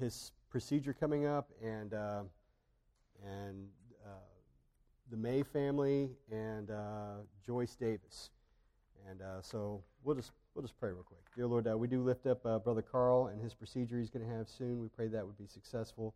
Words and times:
his 0.00 0.32
procedure 0.50 0.92
coming 0.92 1.26
up, 1.26 1.50
and 1.62 1.94
uh, 1.94 2.22
and 3.24 3.68
uh, 4.04 4.10
the 5.10 5.16
May 5.16 5.42
family, 5.42 6.10
and 6.30 6.70
uh, 6.70 7.18
Joyce 7.46 7.76
Davis. 7.76 8.30
And 9.08 9.22
uh, 9.22 9.42
so 9.42 9.82
we'll 10.02 10.16
just 10.16 10.32
we'll 10.54 10.62
just 10.62 10.78
pray 10.78 10.90
real 10.90 11.02
quick. 11.02 11.20
Dear 11.36 11.46
Lord, 11.46 11.68
uh, 11.68 11.76
we 11.76 11.86
do 11.86 12.02
lift 12.02 12.26
up 12.26 12.42
Brother 12.42 12.82
Carl 12.82 13.28
and 13.28 13.40
his 13.40 13.54
procedure 13.54 13.98
he's 13.98 14.10
going 14.10 14.26
to 14.26 14.34
have 14.34 14.48
soon. 14.48 14.80
We 14.80 14.88
pray 14.88 15.08
that 15.08 15.24
would 15.24 15.38
be 15.38 15.46
successful, 15.46 16.14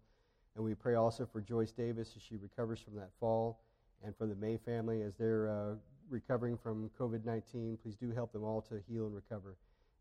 and 0.57 0.64
we 0.64 0.75
pray 0.75 0.95
also 0.95 1.27
for 1.27 1.41
Joyce 1.41 1.73
Davis 1.73 2.12
as 2.16 2.23
she 2.23 2.37
recovers 2.37 2.80
from 2.80 2.96
that 2.96 3.11
fall, 3.21 3.61
and 4.05 4.16
for 4.16 4.27
the 4.27 4.35
May 4.35 4.57
family 4.57 5.03
as 5.03 5.14
they're 5.14 5.79
recovering 6.11 6.57
from 6.57 6.91
COVID 6.98 7.25
19. 7.25 7.79
Please 7.82 7.96
do 7.96 8.12
help 8.12 8.32
them 8.32 8.45
all 8.45 8.61
to 8.62 8.80
heal 8.89 9.07
and 9.07 9.14
recover. 9.14 9.57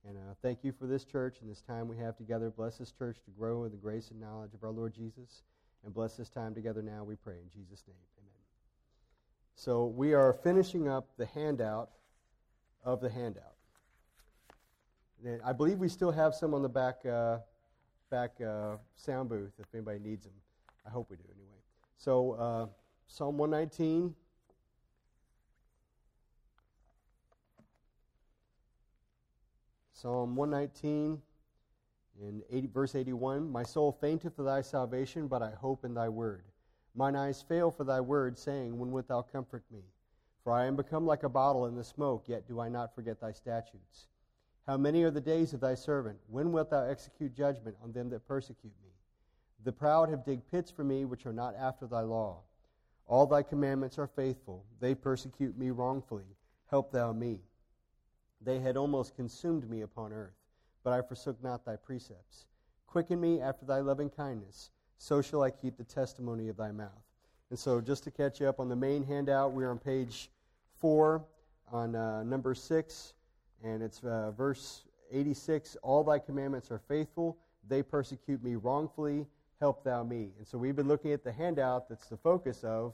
And 0.07 0.17
uh, 0.17 0.33
thank 0.41 0.63
you 0.63 0.73
for 0.73 0.85
this 0.85 1.05
church 1.05 1.37
and 1.41 1.49
this 1.49 1.61
time 1.61 1.87
we 1.87 1.97
have 1.97 2.17
together. 2.17 2.49
Bless 2.49 2.77
this 2.77 2.91
church 2.91 3.17
to 3.23 3.31
grow 3.31 3.63
in 3.63 3.71
the 3.71 3.77
grace 3.77 4.11
and 4.11 4.19
knowledge 4.19 4.53
of 4.53 4.63
our 4.63 4.71
Lord 4.71 4.93
Jesus. 4.93 5.43
And 5.85 5.93
bless 5.93 6.15
this 6.15 6.29
time 6.29 6.53
together 6.53 6.81
now, 6.81 7.03
we 7.03 7.15
pray. 7.15 7.35
In 7.35 7.49
Jesus' 7.49 7.83
name, 7.87 7.95
amen. 8.17 8.41
So 9.55 9.85
we 9.85 10.13
are 10.13 10.33
finishing 10.33 10.89
up 10.89 11.07
the 11.17 11.25
handout 11.25 11.91
of 12.83 12.99
the 12.99 13.09
handout. 13.09 13.55
And 15.25 15.41
I 15.43 15.53
believe 15.53 15.77
we 15.77 15.87
still 15.87 16.11
have 16.11 16.35
some 16.35 16.53
on 16.53 16.61
the 16.61 16.69
back, 16.69 17.05
uh, 17.05 17.37
back 18.09 18.31
uh, 18.41 18.75
sound 18.95 19.29
booth 19.29 19.53
if 19.57 19.67
anybody 19.73 19.99
needs 19.99 20.25
them. 20.25 20.33
I 20.85 20.89
hope 20.89 21.09
we 21.09 21.15
do 21.15 21.23
anyway. 21.33 21.61
So 21.97 22.31
uh, 22.33 22.65
Psalm 23.07 23.37
119. 23.37 24.15
Psalm 30.03 30.35
119 30.35 31.17
in 32.21 32.43
80, 32.51 32.67
verse 32.67 32.93
81 32.93 33.49
My 33.49 33.63
soul 33.63 33.97
fainteth 34.01 34.35
for 34.35 34.43
thy 34.43 34.59
salvation, 34.59 35.29
but 35.29 35.41
I 35.41 35.51
hope 35.51 35.85
in 35.85 35.93
thy 35.93 36.09
word. 36.09 36.43
Mine 36.93 37.15
eyes 37.15 37.41
fail 37.41 37.71
for 37.71 37.85
thy 37.85 38.01
word, 38.01 38.37
saying, 38.37 38.77
When 38.77 38.91
wilt 38.91 39.07
thou 39.07 39.21
comfort 39.21 39.63
me? 39.71 39.79
For 40.43 40.51
I 40.51 40.65
am 40.65 40.75
become 40.75 41.05
like 41.05 41.23
a 41.23 41.29
bottle 41.29 41.67
in 41.67 41.75
the 41.77 41.85
smoke, 41.85 42.27
yet 42.27 42.49
do 42.49 42.59
I 42.59 42.67
not 42.67 42.93
forget 42.93 43.21
thy 43.21 43.31
statutes. 43.31 44.07
How 44.67 44.75
many 44.75 45.03
are 45.03 45.09
the 45.09 45.21
days 45.21 45.53
of 45.53 45.61
thy 45.61 45.75
servant? 45.75 46.17
When 46.27 46.51
wilt 46.51 46.71
thou 46.71 46.83
execute 46.83 47.33
judgment 47.33 47.77
on 47.81 47.93
them 47.93 48.09
that 48.09 48.27
persecute 48.27 48.73
me? 48.83 48.91
The 49.63 49.71
proud 49.71 50.09
have 50.09 50.25
digged 50.25 50.51
pits 50.51 50.69
for 50.69 50.83
me, 50.83 51.05
which 51.05 51.25
are 51.25 51.31
not 51.31 51.55
after 51.55 51.87
thy 51.87 52.01
law. 52.01 52.41
All 53.07 53.25
thy 53.25 53.41
commandments 53.41 53.97
are 53.97 54.07
faithful. 54.07 54.65
They 54.81 54.95
persecute 54.95 55.57
me 55.57 55.69
wrongfully. 55.69 56.27
Help 56.69 56.91
thou 56.91 57.13
me. 57.13 57.39
They 58.43 58.59
had 58.59 58.77
almost 58.77 59.15
consumed 59.15 59.69
me 59.69 59.81
upon 59.81 60.11
earth, 60.11 60.35
but 60.83 60.93
I 60.93 61.01
forsook 61.01 61.41
not 61.41 61.65
thy 61.65 61.75
precepts. 61.75 62.45
Quicken 62.87 63.19
me 63.19 63.39
after 63.39 63.65
thy 63.65 63.79
loving 63.79 64.09
kindness, 64.09 64.69
so 64.97 65.21
shall 65.21 65.43
I 65.43 65.49
keep 65.49 65.77
the 65.77 65.83
testimony 65.83 66.49
of 66.49 66.57
thy 66.57 66.71
mouth. 66.71 67.03
And 67.49 67.57
so, 67.57 67.79
just 67.79 68.03
to 68.05 68.11
catch 68.11 68.39
you 68.39 68.47
up 68.47 68.59
on 68.59 68.67
the 68.67 68.75
main 68.75 69.03
handout, 69.03 69.53
we're 69.53 69.69
on 69.69 69.77
page 69.77 70.29
4, 70.79 71.23
on 71.71 71.95
uh, 71.95 72.23
number 72.23 72.53
6, 72.53 73.13
and 73.63 73.81
it's 73.81 74.03
uh, 74.03 74.31
verse 74.31 74.83
86 75.11 75.77
All 75.81 76.03
thy 76.03 76.19
commandments 76.19 76.71
are 76.71 76.79
faithful, 76.87 77.37
they 77.67 77.81
persecute 77.81 78.43
me 78.43 78.55
wrongfully, 78.55 79.25
help 79.59 79.83
thou 79.83 80.03
me. 80.03 80.31
And 80.37 80.47
so, 80.47 80.57
we've 80.57 80.75
been 80.75 80.87
looking 80.87 81.13
at 81.13 81.23
the 81.23 81.31
handout 81.31 81.87
that's 81.87 82.07
the 82.07 82.17
focus 82.17 82.63
of 82.63 82.93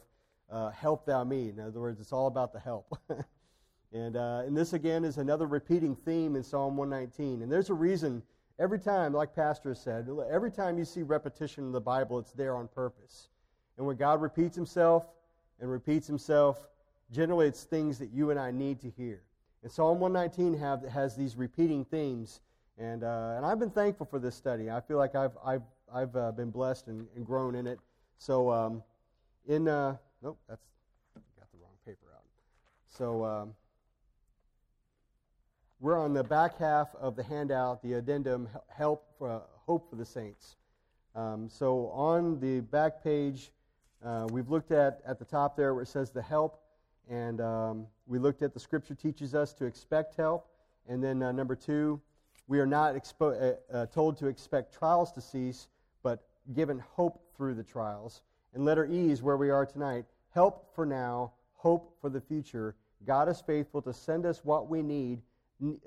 uh, 0.51 0.69
help 0.71 1.05
thou 1.05 1.23
me. 1.23 1.49
In 1.49 1.59
other 1.59 1.79
words, 1.79 1.99
it's 1.99 2.13
all 2.13 2.27
about 2.27 2.53
the 2.53 2.59
help. 2.59 2.97
And, 3.91 4.17
uh, 4.17 4.43
and 4.45 4.55
this, 4.55 4.73
again, 4.73 5.03
is 5.03 5.17
another 5.17 5.47
repeating 5.47 5.95
theme 5.95 6.35
in 6.35 6.43
Psalm 6.43 6.77
119. 6.77 7.41
And 7.41 7.51
there's 7.51 7.69
a 7.69 7.73
reason, 7.73 8.21
every 8.59 8.79
time, 8.79 9.13
like 9.13 9.35
Pastor 9.35 9.73
said, 9.73 10.07
every 10.31 10.51
time 10.51 10.77
you 10.77 10.85
see 10.85 11.01
repetition 11.01 11.63
in 11.65 11.71
the 11.71 11.81
Bible, 11.81 12.19
it's 12.19 12.31
there 12.31 12.55
on 12.55 12.67
purpose. 12.67 13.29
And 13.77 13.87
when 13.87 13.95
God 13.95 14.21
repeats 14.21 14.55
himself 14.55 15.05
and 15.59 15.71
repeats 15.71 16.05
himself, 16.05 16.67
generally 17.11 17.47
it's 17.47 17.63
things 17.63 17.97
that 17.99 18.11
you 18.11 18.29
and 18.29 18.39
I 18.39 18.51
need 18.51 18.79
to 18.81 18.89
hear. 18.89 19.23
And 19.63 19.71
Psalm 19.71 19.99
119 19.99 20.59
have, 20.59 20.83
has 20.83 21.15
these 21.15 21.35
repeating 21.35 21.83
themes. 21.85 22.41
And, 22.77 23.03
uh, 23.03 23.33
and 23.35 23.45
I've 23.45 23.59
been 23.59 23.71
thankful 23.71 24.05
for 24.05 24.19
this 24.19 24.35
study. 24.35 24.69
I 24.69 24.81
feel 24.81 24.97
like 24.97 25.15
I've, 25.15 25.35
I've, 25.43 25.63
I've 25.93 26.15
uh, 26.15 26.31
been 26.31 26.51
blessed 26.51 26.87
and, 26.87 27.07
and, 27.15 27.25
grown 27.25 27.55
in 27.55 27.67
it. 27.67 27.79
So, 28.19 28.51
um, 28.51 28.83
in, 29.47 29.67
uh, 29.67 29.97
nope, 30.21 30.37
that's, 30.47 30.63
got 31.37 31.51
the 31.51 31.57
wrong 31.57 31.73
paper 31.85 32.07
out. 32.15 32.23
So, 32.87 33.25
um, 33.25 33.53
we're 35.81 35.97
on 35.97 36.13
the 36.13 36.23
back 36.23 36.57
half 36.57 36.93
of 36.95 37.15
the 37.15 37.23
handout, 37.23 37.81
the 37.81 37.93
addendum, 37.93 38.49
help 38.67 39.05
for, 39.17 39.29
uh, 39.29 39.39
hope 39.65 39.89
for 39.89 39.95
the 39.95 40.05
saints. 40.05 40.57
Um, 41.15 41.47
so 41.49 41.87
on 41.87 42.39
the 42.39 42.59
back 42.59 43.01
page, 43.01 43.51
uh, 44.03 44.27
we've 44.29 44.49
looked 44.49 44.71
at 44.71 45.01
at 45.05 45.19
the 45.19 45.25
top 45.25 45.55
there 45.55 45.73
where 45.73 45.83
it 45.83 45.87
says 45.87 46.11
the 46.11 46.21
help, 46.21 46.61
and 47.09 47.39
um, 47.39 47.87
we 48.07 48.19
looked 48.19 48.41
at 48.41 48.53
the 48.53 48.59
scripture 48.59 48.93
teaches 48.93 49.33
us 49.33 49.53
to 49.53 49.65
expect 49.65 50.15
help, 50.15 50.47
and 50.87 51.01
then 51.01 51.23
uh, 51.23 51.31
number 51.31 51.55
two, 51.55 51.99
we 52.47 52.59
are 52.59 52.67
not 52.67 52.95
expo- 52.95 53.55
uh, 53.71 53.77
uh 53.77 53.85
told 53.87 54.17
to 54.17 54.27
expect 54.27 54.77
trials 54.77 55.11
to 55.13 55.21
cease, 55.21 55.67
but 56.03 56.27
given 56.53 56.79
hope 56.79 57.21
through 57.35 57.53
the 57.53 57.63
trials. 57.63 58.21
And 58.53 58.65
letter 58.65 58.85
E 58.85 59.11
is 59.11 59.21
where 59.21 59.37
we 59.37 59.49
are 59.49 59.65
tonight. 59.65 60.05
Help 60.31 60.73
for 60.75 60.85
now, 60.85 61.31
hope 61.53 61.95
for 62.01 62.09
the 62.09 62.21
future. 62.21 62.75
God 63.05 63.29
is 63.29 63.39
faithful 63.39 63.81
to 63.83 63.93
send 63.93 64.25
us 64.25 64.43
what 64.43 64.69
we 64.69 64.81
need 64.81 65.21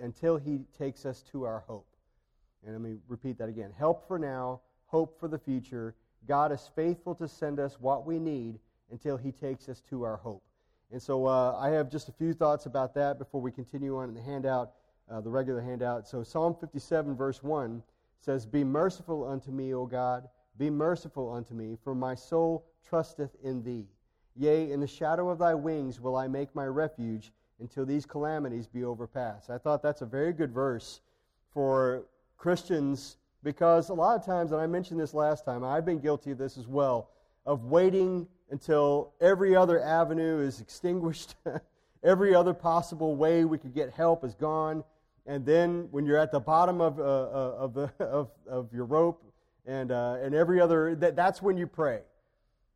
until 0.01 0.37
he 0.37 0.61
takes 0.79 1.07
us 1.07 1.23
to 1.33 1.45
our 1.45 1.61
hope. 1.67 1.87
And 2.65 2.73
let 2.73 2.83
me 2.83 2.99
repeat 3.09 3.39
that 3.39 3.49
again. 3.49 3.73
Help 3.77 4.07
for 4.07 4.19
now, 4.19 4.61
hope 4.87 5.19
for 5.19 5.29
the 5.29 5.39
future. 5.39 5.95
God 6.29 6.53
is 6.53 6.71
faithful 6.77 7.15
to 7.17 7.27
send 7.27 7.59
us 7.59 7.79
what 7.81 8.07
we 8.07 8.19
need 8.19 8.59
until 8.91 9.17
he 9.17 9.33
takes 9.33 9.69
us 9.69 9.81
to 9.91 10.05
our 10.05 10.17
hope. 10.17 10.43
And 10.93 11.03
so 11.03 11.27
uh, 11.27 11.57
I 11.59 11.71
have 11.71 11.91
just 11.91 12.09
a 12.09 12.13
few 12.13 12.35
thoughts 12.35 12.67
about 12.67 12.95
that 12.95 13.19
before 13.19 13.41
we 13.41 13.51
continue 13.51 13.97
on 13.97 14.11
in 14.11 14.15
the 14.15 14.23
handout, 14.23 14.73
uh, 15.11 15.21
the 15.21 15.31
regular 15.31 15.61
handout. 15.61 16.07
So 16.07 16.23
Psalm 16.23 16.55
57, 16.61 17.17
verse 17.17 17.43
1 17.43 17.83
says, 18.21 18.47
Be 18.47 18.63
merciful 18.63 19.27
unto 19.27 19.51
me, 19.51 19.75
O 19.75 19.87
God, 19.87 20.29
be 20.59 20.69
merciful 20.69 21.33
unto 21.33 21.55
me, 21.55 21.79
for 21.83 21.95
my 21.95 22.15
soul 22.15 22.67
trusteth 22.87 23.35
in 23.43 23.63
thee. 23.63 23.87
Yea, 24.37 24.71
in 24.71 24.81
the 24.81 24.87
shadow 24.87 25.31
of 25.31 25.39
thy 25.39 25.55
wings 25.55 26.01
will 26.01 26.17
I 26.17 26.29
make 26.29 26.55
my 26.55 26.67
refuge 26.67 27.33
until 27.61 27.87
these 27.87 28.07
calamities 28.07 28.67
be 28.67 28.85
overpassed. 28.85 29.51
I 29.51 29.59
thought 29.59 29.83
that's 29.83 30.03
a 30.03 30.07
very 30.07 30.33
good 30.33 30.53
verse 30.53 31.01
for 31.53 32.05
Christians 32.37 33.17
because 33.43 33.89
a 33.89 33.95
lot 33.95 34.19
of 34.19 34.25
times, 34.25 34.53
and 34.53 34.61
I 34.61 34.67
mentioned 34.67 35.01
this 35.01 35.15
last 35.15 35.45
time, 35.45 35.65
I've 35.65 35.85
been 35.85 35.99
guilty 35.99 36.31
of 36.31 36.39
this 36.39 36.57
as 36.57 36.67
well, 36.67 37.11
of 37.45 37.65
waiting 37.65 38.27
until 38.51 39.13
every 39.21 39.57
other 39.57 39.81
avenue 39.81 40.41
is 40.41 40.61
extinguished, 40.61 41.35
every 42.05 42.35
other 42.35 42.55
possible 42.55 43.17
way 43.17 43.45
we 43.45 43.59
could 43.59 43.75
get 43.75 43.91
help 43.91 44.25
is 44.25 44.35
gone, 44.35 44.85
and 45.27 45.47
then 45.47 45.89
when 45.91 46.05
you're 46.05 46.19
at 46.19 46.33
the 46.33 46.41
bottom 46.41 46.81
of, 46.81 46.99
uh, 46.99 47.03
uh 47.03 47.57
of, 47.59 47.75
the, 47.75 47.93
of, 48.05 48.31
of 48.49 48.73
your 48.73 48.85
rope 48.85 49.23
and, 49.67 49.93
uh, 49.93 50.19
and 50.21 50.35
every 50.35 50.61
other, 50.61 50.95
that, 50.97 51.17
that's 51.17 51.41
when 51.41 51.57
you 51.57 51.67
pray. 51.67 52.01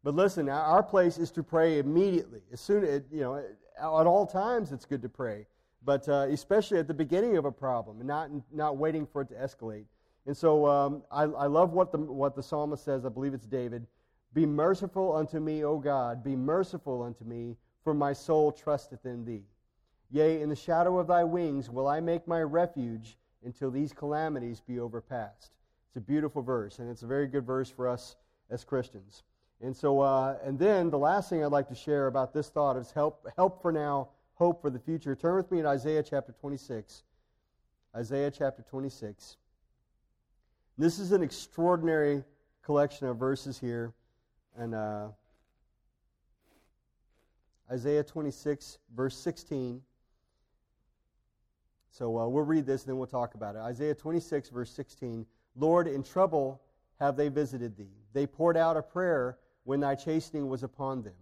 But 0.05 0.15
listen, 0.15 0.49
our 0.49 0.85
place 0.85 1.19
is 1.19 1.33
to 1.33 1.43
pray 1.43 1.81
immediately. 1.81 2.41
As 2.53 2.61
soon 2.61 2.85
as, 2.85 3.03
you 3.11 3.21
know, 3.21 3.43
at 3.79 4.07
all 4.07 4.27
times 4.27 4.73
it's 4.73 4.85
good 4.85 5.03
to 5.03 5.09
pray, 5.09 5.47
but 5.85 6.09
uh, 6.09 6.27
especially 6.31 6.79
at 6.79 6.89
the 6.89 6.95
beginning 6.95 7.37
of 7.37 7.45
a 7.45 7.53
problem 7.53 7.99
and 7.99 8.07
not, 8.07 8.31
not 8.53 8.77
waiting 8.77 9.07
for 9.07 9.23
it 9.23 9.29
to 9.29 9.35
escalate. 9.35 9.85
And 10.27 10.37
so 10.37 10.67
um, 10.67 11.03
I, 11.11 11.23
I 11.23 11.47
love 11.47 11.73
what 11.73 11.93
the, 11.93 11.99
what 11.99 12.35
the 12.35 12.43
psalmist 12.43 12.85
says. 12.85 13.05
I 13.05 13.09
believe 13.09 13.35
it's 13.35 13.47
David. 13.47 13.87
Be 14.35 14.45
merciful 14.45 15.15
unto 15.15 15.39
me, 15.39 15.65
O 15.65 15.79
God. 15.79 16.25
Be 16.25 16.35
merciful 16.37 17.03
unto 17.03 17.25
me, 17.25 17.57
for 17.85 17.95
my 17.95 18.13
soul 18.13 18.51
trusteth 18.51 19.07
in 19.07 19.25
thee. 19.25 19.45
Yea, 20.11 20.41
in 20.43 20.49
the 20.49 20.57
shadow 20.57 20.99
of 20.99 21.07
thy 21.07 21.25
wings 21.25 21.71
will 21.71 21.87
I 21.87 22.01
make 22.01 22.27
my 22.27 22.43
refuge 22.43 23.17
until 23.45 23.71
these 23.71 23.93
calamities 23.93 24.61
be 24.61 24.81
overpassed. 24.81 25.53
It's 25.89 25.97
a 25.97 26.01
beautiful 26.01 26.43
verse, 26.43 26.81
and 26.81 26.91
it's 26.91 27.03
a 27.03 27.07
very 27.07 27.27
good 27.27 27.47
verse 27.47 27.71
for 27.71 27.89
us 27.89 28.17
as 28.51 28.65
Christians. 28.65 29.23
And 29.63 29.75
so, 29.75 30.01
uh, 30.01 30.37
and 30.45 30.59
then 30.59 30.91
the 30.91 30.99
last 30.99 31.31
thing 31.31 31.43
I'd 31.43 31.53
like 31.53 31.69
to 31.69 31.75
share 31.75 32.09
about 32.09 32.35
this 32.35 32.49
thought 32.49 32.77
is 32.77 32.91
help, 32.91 33.27
help 33.37 33.63
for 33.63 33.73
now, 33.73 34.09
hope 34.35 34.61
for 34.61 34.69
the 34.71 34.79
future. 34.79 35.15
Turn 35.15 35.37
with 35.37 35.51
me 35.51 35.61
in 35.61 35.67
Isaiah 35.67 36.03
chapter 36.03 36.33
26. 36.33 37.03
Isaiah 37.95 38.31
chapter 38.31 38.63
26. 38.63 39.39
This 40.77 40.99
is 40.99 41.13
an 41.13 41.23
extraordinary 41.23 42.23
collection 42.63 43.07
of 43.07 43.17
verses 43.17 43.59
here. 43.59 43.95
And 44.59 44.75
uh, 44.75 45.09
Isaiah 47.71 48.05
26, 48.05 48.79
verse 48.95 49.17
16. 49.17 49.81
So 51.91 52.19
uh, 52.19 52.29
we'll 52.29 52.45
read 52.45 52.67
this 52.67 52.83
and 52.83 52.91
then 52.91 52.99
we'll 52.99 53.07
talk 53.07 53.35
about 53.35 53.57
it. 53.57 53.61
Isaiah 53.61 53.95
26, 53.95 54.51
verse 54.51 54.71
16. 54.71 55.25
Lord, 55.57 55.89
in 55.89 56.03
trouble 56.03 56.61
have 57.01 57.17
they 57.17 57.29
visited 57.29 57.75
thee. 57.79 57.95
They 58.13 58.27
poured 58.27 58.59
out 58.59 58.77
a 58.77 58.83
prayer 58.83 59.39
when 59.67 59.81
thy 59.81 59.97
chastening 59.97 60.49
was 60.49 60.63
upon 60.63 61.03
them. 61.03 61.13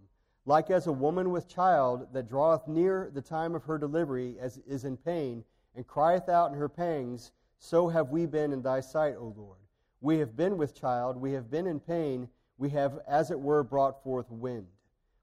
Like 0.45 0.69
as 0.69 0.85
a 0.85 0.91
woman 0.91 1.31
with 1.31 1.49
child 1.49 2.07
that 2.13 2.29
draweth 2.29 2.67
near 2.67 3.09
the 3.11 3.21
time 3.21 3.55
of 3.55 3.63
her 3.63 3.79
delivery, 3.79 4.37
as 4.39 4.59
is 4.67 4.85
in 4.85 4.97
pain, 4.97 5.43
and 5.75 5.85
crieth 5.87 6.29
out 6.29 6.51
in 6.51 6.57
her 6.57 6.69
pangs, 6.69 7.31
so 7.57 7.87
have 7.87 8.09
we 8.09 8.27
been 8.27 8.53
in 8.53 8.61
thy 8.61 8.79
sight, 8.79 9.15
O 9.17 9.33
Lord. 9.35 9.57
We 9.99 10.19
have 10.19 10.37
been 10.37 10.57
with 10.57 10.79
child, 10.79 11.17
we 11.17 11.31
have 11.33 11.49
been 11.49 11.65
in 11.65 11.79
pain, 11.79 12.29
we 12.59 12.69
have, 12.69 12.99
as 13.07 13.31
it 13.31 13.39
were, 13.39 13.63
brought 13.63 14.03
forth 14.03 14.29
wind. 14.29 14.67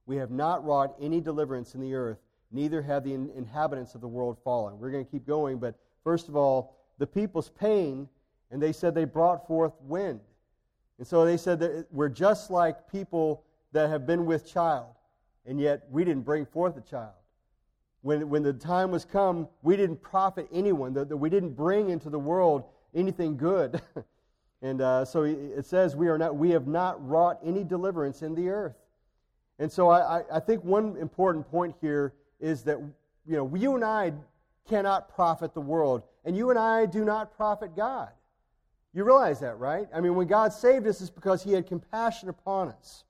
We 0.05 0.17
have 0.17 0.33
not 0.33 0.65
wrought 0.65 0.97
any 1.01 1.21
deliverance 1.21 1.77
in 1.77 1.81
the 1.81 1.95
earth, 1.95 2.19
neither 2.51 2.83
have 2.83 3.05
the 3.05 3.15
inhabitants 3.15 3.95
of 3.95 4.01
the 4.01 4.09
world 4.09 4.37
fallen. 4.43 4.81
We're 4.81 4.91
going 4.91 5.05
to 5.05 5.11
keep 5.11 5.27
going, 5.29 5.59
but 5.59 5.79
first 6.03 6.29
of 6.29 6.35
all, 6.35 6.77
the 6.99 7.07
people's 7.07 7.51
pain, 7.51 8.09
and 8.51 8.61
they 8.61 8.73
said 8.73 8.97
they 8.97 9.05
brought 9.05 9.47
forth 9.47 9.75
wind. 9.81 10.21
And 11.03 11.07
so 11.09 11.25
they 11.25 11.37
said 11.37 11.59
that 11.59 11.87
we're 11.91 12.09
just 12.09 12.49
like 12.49 12.89
people 12.89 13.43
that 13.73 13.91
have 13.91 14.07
been 14.07 14.25
with 14.25 14.47
child, 14.47 14.87
and 15.45 15.61
yet 15.61 15.83
we 15.91 16.05
didn't 16.05 16.23
bring 16.23 16.47
forth 16.47 16.77
a 16.77 16.81
child. 16.81 17.17
When, 18.03 18.29
when 18.29 18.45
the 18.45 18.53
time 18.53 18.93
was 18.93 19.05
come, 19.05 19.49
we 19.63 19.77
didn't 19.77 20.01
profit 20.01 20.47
anyone, 20.53 20.95
that, 20.95 21.07
we 21.09 21.29
didn't 21.29 21.57
bring 21.57 21.91
into 21.91 22.09
the 22.09 22.21
world 22.21 22.63
anything 22.95 23.37
good. 23.37 23.83
and 24.63 24.81
uh, 24.81 25.05
so 25.05 25.25
it 25.25 25.67
says 25.67 25.97
we, 25.97 26.07
are 26.07 26.19
not, 26.19 26.37
we 26.37 26.51
have 26.51 26.69
not 26.69 27.05
wrought 27.05 27.41
any 27.45 27.65
deliverance 27.65 28.23
in 28.23 28.37
the 28.37 28.49
earth. 28.49 28.77
And 29.59 29.73
so 29.73 29.91
I, 29.91 30.23
I 30.33 30.39
think 30.39 30.63
one 30.63 30.97
important 30.99 31.51
point 31.51 31.75
here 31.81 32.13
is 32.39 32.63
that 32.63 32.79
you 33.27 33.37
know 33.37 33.53
you 33.57 33.75
and 33.75 33.85
I 33.85 34.13
cannot 34.69 35.13
profit 35.13 35.53
the 35.53 35.61
world, 35.61 36.05
and 36.25 36.37
you 36.37 36.51
and 36.51 36.59
I 36.61 36.87
do 36.87 37.05
not 37.05 37.37
profit 37.37 37.75
God. 37.75 38.11
You 38.95 39.05
realize 39.05 39.41
that, 39.41 39.59
right? 39.59 39.89
I 39.95 40.01
mean, 40.01 40.15
when 40.15 40.27
God 40.27 40.53
saved 40.53 40.87
us, 40.87 41.01
it's 41.01 41.11
because 41.11 41.43
He 41.43 41.53
had 41.53 41.67
compassion 41.67 42.29
upon 42.29 42.69
us. 42.69 43.05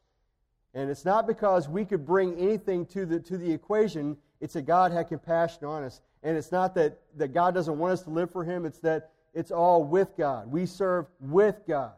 And 0.75 0.91
it's 0.91 1.05
not 1.05 1.27
because 1.27 1.69
we 1.69 1.85
could 1.85 2.07
bring 2.07 2.37
anything 2.39 2.87
to 2.87 3.05
the, 3.05 3.21
to 3.21 3.37
the 3.37 3.51
equation, 3.51 4.17
it's 4.41 4.55
that 4.55 4.63
God 4.63 4.93
had 4.93 5.09
compassion 5.09 5.65
on 5.65 5.83
us. 5.83 6.01
And 6.23 6.37
it's 6.37 6.53
not 6.53 6.75
that, 6.77 6.99
that 7.17 7.35
God 7.35 7.53
doesn't 7.55 7.79
want 7.79 7.93
us 7.93 8.03
to 8.03 8.11
live 8.11 8.31
for 8.31 8.45
Him, 8.45 8.65
it's 8.65 8.79
that 8.81 9.11
it's 9.35 9.51
all 9.51 9.83
with 9.83 10.17
God. 10.17 10.51
We 10.51 10.67
serve 10.67 11.07
with 11.21 11.63
God. 11.67 11.93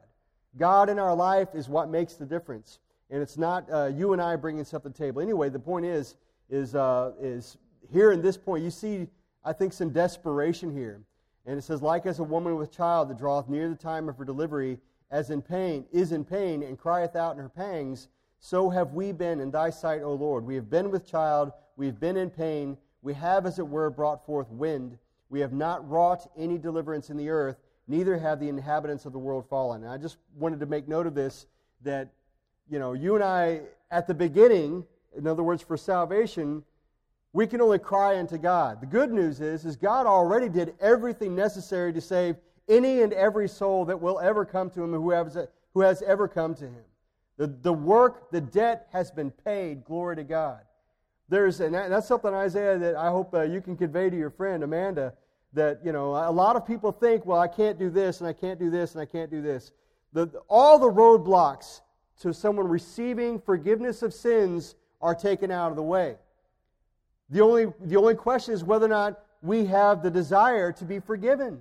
God 0.57 0.89
in 0.89 0.99
our 0.99 1.15
life 1.15 1.49
is 1.55 1.69
what 1.69 1.89
makes 1.89 2.15
the 2.15 2.25
difference. 2.25 2.79
And 3.11 3.21
it's 3.21 3.37
not 3.37 3.71
uh, 3.71 3.87
you 3.87 4.13
and 4.13 4.23
I 4.23 4.37
bringing 4.37 4.65
stuff 4.65 4.83
to 4.85 4.89
the 4.89 4.95
table. 4.95 5.21
Anyway, 5.21 5.49
the 5.49 5.59
point 5.59 5.85
is, 5.85 6.15
is, 6.49 6.75
uh, 6.75 7.13
is 7.21 7.59
here 7.93 8.13
in 8.13 8.23
this 8.23 8.37
point, 8.37 8.65
you 8.65 8.71
see, 8.71 9.09
I 9.45 9.53
think, 9.53 9.73
some 9.73 9.91
desperation 9.91 10.75
here. 10.75 11.03
And 11.47 11.59
it 11.59 11.63
says, 11.63 11.83
like 11.83 12.07
as 12.07 12.19
a 12.19 12.25
woman 12.25 12.57
with 12.57 12.71
child 12.71 13.11
that 13.11 13.19
draweth 13.19 13.49
near 13.49 13.69
the 13.69 13.75
time 13.75 14.09
of 14.09 14.17
her 14.17 14.25
delivery, 14.25 14.79
as 15.11 15.31
in 15.31 15.43
pain, 15.43 15.85
is 15.93 16.13
in 16.13 16.25
pain, 16.25 16.63
and 16.63 16.79
crieth 16.79 17.17
out 17.17 17.37
in 17.37 17.43
her 17.43 17.49
pangs, 17.49 18.09
so 18.41 18.69
have 18.69 18.93
we 18.93 19.13
been 19.13 19.41
in 19.41 19.51
thy 19.51 19.71
sight, 19.71 20.03
O 20.03 20.13
Lord. 20.15 20.45
We 20.45 20.55
have 20.55 20.69
been 20.69 20.91
with 20.91 21.07
child, 21.07 21.53
we 21.77 21.87
have 21.87 22.01
been 22.01 22.17
in 22.17 22.31
pain, 22.31 22.77
we 23.03 23.15
have, 23.15 23.47
as 23.47 23.59
it 23.59 23.67
were, 23.67 23.91
brought 23.91 24.25
forth 24.25 24.51
wind. 24.51 24.99
We 25.29 25.41
have 25.41 25.53
not 25.53 25.89
wrought 25.89 26.31
any 26.37 26.59
deliverance 26.59 27.11
in 27.11 27.17
the 27.17 27.29
earth, 27.29 27.57
neither 27.87 28.19
have 28.19 28.41
the 28.41 28.49
inhabitants 28.49 29.05
of 29.05 29.13
the 29.13 29.19
world 29.19 29.47
fallen. 29.49 29.83
And 29.83 29.93
I 29.93 29.99
just 29.99 30.17
wanted 30.37 30.61
to 30.61 30.67
make 30.67 30.89
note 30.89 31.07
of 31.07 31.15
this 31.15 31.47
that, 31.83 32.09
you 32.69 32.79
know, 32.79 32.93
you 32.95 33.15
and 33.15 33.25
I, 33.25 33.61
at 33.91 34.07
the 34.07 34.15
beginning, 34.15 34.85
in 35.17 35.27
other 35.27 35.43
words, 35.43 35.63
for 35.63 35.77
salvation, 35.77 36.65
we 37.35 37.49
can 37.49 37.61
only 37.61 37.81
cry 37.81 38.19
unto 38.19 38.39
God. 38.39 38.81
The 38.81 38.87
good 38.87 39.13
news 39.13 39.41
is, 39.41 39.65
is 39.65 39.75
God 39.75 40.07
already 40.07 40.49
did 40.49 40.75
everything 40.81 41.35
necessary 41.35 41.93
to 41.93 42.01
save 42.01 42.37
any 42.69 43.03
and 43.03 43.13
every 43.13 43.49
soul 43.49 43.85
that 43.87 44.01
will 44.01 44.21
ever 44.21 44.45
come 44.45 44.71
to 44.71 44.83
Him 44.83 44.93
who 44.93 45.11
has, 45.11 45.37
who 45.75 45.81
has 45.81 46.01
ever 46.03 46.29
come 46.29 46.55
to 46.55 46.65
Him. 46.65 46.85
The, 47.37 47.49
the 47.49 47.73
work, 47.73 48.31
the 48.31 48.41
debt 48.41 48.87
has 48.93 49.11
been 49.11 49.33
paid. 49.33 49.85
Glory 49.85 50.15
to 50.15 50.23
God. 50.23 50.61
There's, 51.29 51.61
and 51.61 51.75
that's 51.75 52.07
something, 52.07 52.33
Isaiah, 52.33 52.79
that 52.79 52.95
I 52.95 53.09
hope 53.09 53.35
uh, 53.35 53.43
you 53.43 53.61
can 53.61 53.77
convey 53.77 54.11
to 54.11 54.17
your 54.17 54.31
friend, 54.31 54.63
Amanda, 54.63 55.15
that, 55.55 55.81
you 55.85 55.91
know, 55.91 56.15
a 56.15 56.31
lot 56.31 56.55
of 56.55 56.65
people 56.65 56.93
think, 56.93 57.27
well, 57.27 57.41
I 57.41 57.49
can't 57.49 57.79
do 57.81 57.91
this, 57.91 58.21
and 58.21 58.29
I 58.29 58.33
can't 58.33 58.61
do 58.61 58.71
this, 58.71 58.93
and 58.93 59.03
I 59.03 59.07
can't 59.07 59.31
do 59.31 59.43
this. 59.43 59.73
The, 60.13 60.29
all 60.49 60.79
the 60.79 60.91
roadblocks 60.91 61.81
to 62.21 62.33
someone 62.33 62.69
receiving 62.69 63.41
forgiveness 63.41 64.03
of 64.03 64.15
sins 64.15 64.77
are 65.01 65.17
taken 65.17 65.51
out 65.51 65.71
of 65.71 65.77
the 65.77 65.83
way. 65.83 66.15
The 67.31 67.41
only, 67.41 67.67
the 67.81 67.97
only 67.97 68.15
question 68.15 68.55
is 68.55 68.63
whether 68.63 68.87
or 68.87 68.91
not 68.91 69.21
we 69.43 69.67
have 69.67 70.03
the 70.03 70.11
desire 70.11 70.73
to 70.73 70.85
be 70.85 71.01
forgiven. 71.01 71.61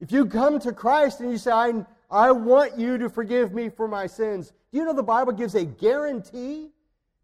If 0.00 0.12
you 0.12 0.26
come 0.26 0.58
to 0.60 0.72
Christ 0.72 1.20
and 1.20 1.30
you 1.30 1.38
say, 1.38 1.50
I, 1.50 1.84
I 2.10 2.32
want 2.32 2.78
you 2.78 2.98
to 2.98 3.08
forgive 3.08 3.52
me 3.52 3.68
for 3.68 3.86
my 3.86 4.06
sins, 4.06 4.52
do 4.72 4.78
you 4.78 4.84
know 4.84 4.94
the 4.94 5.02
Bible 5.02 5.32
gives 5.32 5.54
a 5.54 5.64
guarantee 5.64 6.70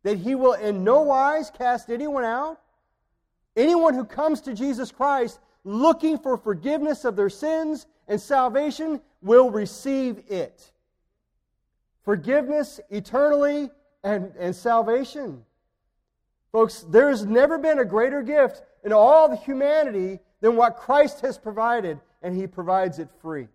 that 0.02 0.18
He 0.18 0.34
will 0.34 0.52
in 0.52 0.84
no 0.84 1.02
wise 1.02 1.50
cast 1.50 1.90
anyone 1.90 2.24
out? 2.24 2.60
Anyone 3.56 3.94
who 3.94 4.04
comes 4.04 4.42
to 4.42 4.54
Jesus 4.54 4.92
Christ 4.92 5.40
looking 5.64 6.18
for 6.18 6.36
forgiveness 6.36 7.04
of 7.04 7.16
their 7.16 7.30
sins 7.30 7.86
and 8.06 8.20
salvation 8.20 9.00
will 9.22 9.50
receive 9.50 10.22
it. 10.28 10.70
Forgiveness 12.04 12.78
eternally 12.90 13.70
and, 14.04 14.32
and 14.38 14.54
salvation. 14.54 15.44
Folks, 16.56 16.86
there 16.88 17.10
has 17.10 17.26
never 17.26 17.58
been 17.58 17.80
a 17.80 17.84
greater 17.84 18.22
gift 18.22 18.62
in 18.82 18.90
all 18.90 19.28
the 19.28 19.36
humanity 19.36 20.20
than 20.40 20.56
what 20.56 20.78
Christ 20.78 21.20
has 21.20 21.36
provided, 21.36 22.00
and 22.22 22.34
He 22.34 22.46
provides 22.46 22.98
it 22.98 23.10
free. 23.20 23.48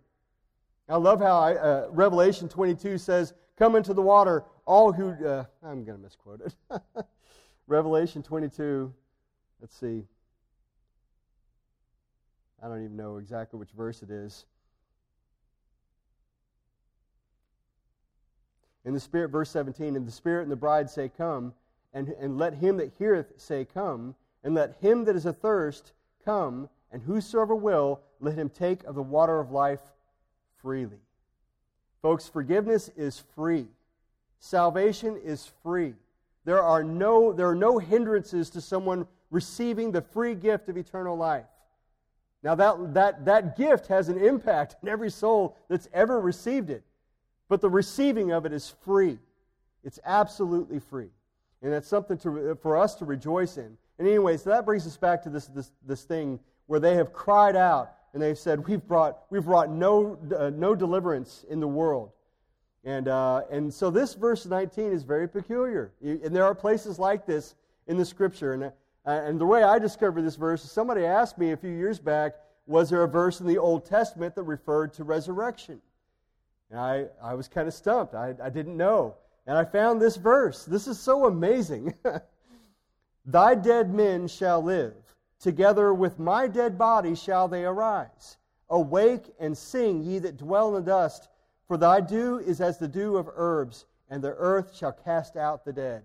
I 0.87 0.97
love 0.97 1.19
how 1.19 1.39
I, 1.39 1.55
uh, 1.55 1.87
Revelation 1.89 2.47
22 2.47 2.99
says, 2.99 3.33
Come 3.57 3.75
into 3.75 3.95
the 3.95 4.03
water, 4.03 4.43
all 4.67 4.93
who. 4.93 5.13
Uh, 5.13 5.45
I'm 5.63 5.83
going 5.83 5.97
to 5.97 6.03
misquote 6.03 6.41
it. 6.41 6.53
Revelation 7.67 8.21
22, 8.21 8.93
let's 9.61 9.75
see. 9.75 10.03
I 12.61 12.67
don't 12.67 12.83
even 12.83 12.97
know 12.97 13.17
exactly 13.17 13.57
which 13.57 13.71
verse 13.71 14.03
it 14.03 14.11
is. 14.11 14.45
In 18.85 18.93
the 18.93 18.99
Spirit, 18.99 19.29
verse 19.29 19.49
17, 19.49 19.95
and 19.95 20.05
the 20.05 20.11
Spirit 20.11 20.43
and 20.43 20.51
the 20.51 20.55
bride 20.55 20.87
say, 20.87 21.09
Come 21.09 21.55
and, 21.93 22.09
and 22.09 22.37
let 22.37 22.55
him 22.55 22.77
that 22.77 22.93
heareth 22.97 23.33
say, 23.37 23.65
Come, 23.65 24.15
and 24.43 24.55
let 24.55 24.77
him 24.81 25.05
that 25.05 25.15
is 25.15 25.25
athirst 25.25 25.93
come, 26.23 26.69
and 26.91 27.01
whosoever 27.01 27.55
will, 27.55 28.01
let 28.19 28.35
him 28.35 28.49
take 28.49 28.83
of 28.83 28.95
the 28.95 29.01
water 29.01 29.39
of 29.39 29.51
life 29.51 29.79
freely. 30.61 30.99
Folks, 32.01 32.27
forgiveness 32.27 32.89
is 32.95 33.23
free. 33.35 33.67
Salvation 34.39 35.17
is 35.23 35.51
free. 35.63 35.93
There 36.45 36.63
are 36.63 36.83
no, 36.83 37.31
there 37.31 37.47
are 37.49 37.55
no 37.55 37.77
hindrances 37.77 38.49
to 38.51 38.61
someone 38.61 39.07
receiving 39.29 39.91
the 39.91 40.01
free 40.01 40.35
gift 40.35 40.69
of 40.69 40.77
eternal 40.77 41.15
life. 41.15 41.45
Now, 42.43 42.55
that, 42.55 42.93
that, 42.95 43.25
that 43.25 43.55
gift 43.55 43.87
has 43.87 44.09
an 44.09 44.17
impact 44.17 44.75
on 44.81 44.89
every 44.89 45.11
soul 45.11 45.57
that's 45.67 45.87
ever 45.93 46.19
received 46.19 46.71
it, 46.71 46.83
but 47.47 47.61
the 47.61 47.69
receiving 47.69 48.31
of 48.31 48.47
it 48.47 48.53
is 48.53 48.73
free. 48.83 49.19
It's 49.83 49.99
absolutely 50.03 50.79
free. 50.79 51.09
And 51.61 51.71
that's 51.71 51.87
something 51.87 52.17
to, 52.19 52.57
for 52.61 52.77
us 52.77 52.95
to 52.95 53.05
rejoice 53.05 53.57
in. 53.57 53.77
And 53.99 54.07
anyway, 54.07 54.37
so 54.37 54.49
that 54.49 54.65
brings 54.65 54.87
us 54.87 54.97
back 54.97 55.21
to 55.23 55.29
this, 55.29 55.45
this, 55.47 55.71
this 55.85 56.03
thing 56.03 56.39
where 56.65 56.79
they 56.79 56.95
have 56.95 57.13
cried 57.13 57.55
out 57.55 57.93
and 58.13 58.21
they've 58.21 58.37
said, 58.37 58.67
We've 58.67 58.85
brought, 58.85 59.19
we've 59.29 59.45
brought 59.45 59.69
no, 59.69 60.17
uh, 60.37 60.49
no 60.49 60.75
deliverance 60.75 61.45
in 61.49 61.59
the 61.59 61.67
world. 61.67 62.11
And, 62.83 63.07
uh, 63.07 63.43
and 63.51 63.71
so 63.71 63.91
this 63.91 64.15
verse 64.15 64.45
19 64.45 64.91
is 64.91 65.03
very 65.03 65.27
peculiar. 65.27 65.91
And 66.01 66.35
there 66.35 66.45
are 66.45 66.55
places 66.55 66.97
like 66.97 67.25
this 67.27 67.53
in 67.87 67.97
the 67.97 68.05
scripture. 68.05 68.53
And, 68.53 68.63
uh, 68.63 68.71
and 69.05 69.39
the 69.39 69.45
way 69.45 69.63
I 69.63 69.77
discovered 69.77 70.23
this 70.23 70.35
verse 70.35 70.63
is 70.63 70.71
somebody 70.71 71.05
asked 71.05 71.37
me 71.37 71.51
a 71.51 71.57
few 71.57 71.71
years 71.71 71.99
back, 71.99 72.33
was 72.65 72.89
there 72.89 73.03
a 73.03 73.07
verse 73.07 73.39
in 73.39 73.47
the 73.47 73.57
Old 73.57 73.85
Testament 73.85 74.33
that 74.35 74.43
referred 74.43 74.93
to 74.95 75.03
resurrection? 75.03 75.79
And 76.71 76.79
I, 76.79 77.05
I 77.21 77.35
was 77.35 77.47
kind 77.47 77.67
of 77.67 77.73
stumped. 77.73 78.15
I, 78.15 78.33
I 78.41 78.49
didn't 78.49 78.77
know. 78.77 79.15
And 79.47 79.57
I 79.57 79.65
found 79.65 80.01
this 80.01 80.17
verse. 80.17 80.65
This 80.65 80.87
is 80.87 80.99
so 80.99 81.25
amazing. 81.25 81.93
Thy 83.25 83.55
dead 83.55 83.93
men 83.93 84.27
shall 84.27 84.61
live. 84.61 84.93
Together 85.39 85.93
with 85.93 86.19
my 86.19 86.47
dead 86.47 86.77
body 86.77 87.15
shall 87.15 87.47
they 87.47 87.65
arise. 87.65 88.37
Awake 88.69 89.33
and 89.39 89.57
sing, 89.57 90.03
ye 90.03 90.19
that 90.19 90.37
dwell 90.37 90.69
in 90.69 90.75
the 90.75 90.91
dust, 90.91 91.29
for 91.67 91.77
thy 91.77 91.99
dew 91.99 92.37
is 92.39 92.61
as 92.61 92.77
the 92.77 92.87
dew 92.87 93.17
of 93.17 93.29
herbs, 93.33 93.85
and 94.09 94.23
the 94.23 94.35
earth 94.37 94.75
shall 94.75 94.91
cast 94.91 95.37
out 95.37 95.65
the 95.65 95.73
dead. 95.73 96.03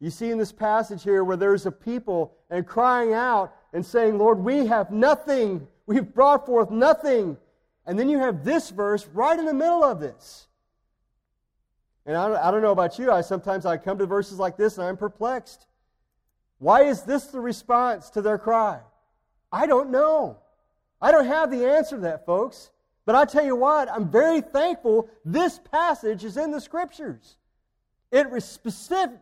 You 0.00 0.10
see 0.10 0.30
in 0.30 0.38
this 0.38 0.52
passage 0.52 1.02
here 1.02 1.24
where 1.24 1.36
there's 1.36 1.66
a 1.66 1.72
people 1.72 2.34
and 2.50 2.66
crying 2.66 3.12
out 3.12 3.54
and 3.72 3.84
saying, 3.84 4.16
Lord, 4.18 4.38
we 4.38 4.66
have 4.66 4.90
nothing. 4.90 5.66
We've 5.86 6.14
brought 6.14 6.46
forth 6.46 6.70
nothing. 6.70 7.36
And 7.84 7.98
then 7.98 8.08
you 8.08 8.18
have 8.18 8.44
this 8.44 8.70
verse 8.70 9.06
right 9.08 9.38
in 9.38 9.44
the 9.44 9.54
middle 9.54 9.82
of 9.82 10.00
this. 10.00 10.47
And 12.08 12.16
I, 12.16 12.48
I 12.48 12.50
don't 12.50 12.62
know 12.62 12.72
about 12.72 12.98
you, 12.98 13.12
I 13.12 13.20
sometimes 13.20 13.66
I 13.66 13.76
come 13.76 13.98
to 13.98 14.06
verses 14.06 14.38
like 14.38 14.56
this 14.56 14.78
and 14.78 14.86
I'm 14.86 14.96
perplexed. 14.96 15.66
Why 16.58 16.84
is 16.84 17.02
this 17.02 17.26
the 17.26 17.38
response 17.38 18.08
to 18.10 18.22
their 18.22 18.38
cry? 18.38 18.80
I 19.52 19.66
don't 19.66 19.90
know. 19.90 20.38
I 21.02 21.12
don't 21.12 21.26
have 21.26 21.50
the 21.50 21.68
answer 21.68 21.96
to 21.96 22.02
that, 22.02 22.24
folks. 22.24 22.70
But 23.04 23.14
I 23.14 23.26
tell 23.26 23.44
you 23.44 23.56
what, 23.56 23.92
I'm 23.92 24.10
very 24.10 24.40
thankful 24.40 25.10
this 25.22 25.60
passage 25.70 26.24
is 26.24 26.38
in 26.38 26.50
the 26.50 26.62
Scriptures. 26.62 27.36
It 28.10 28.26
specific, 28.42 29.18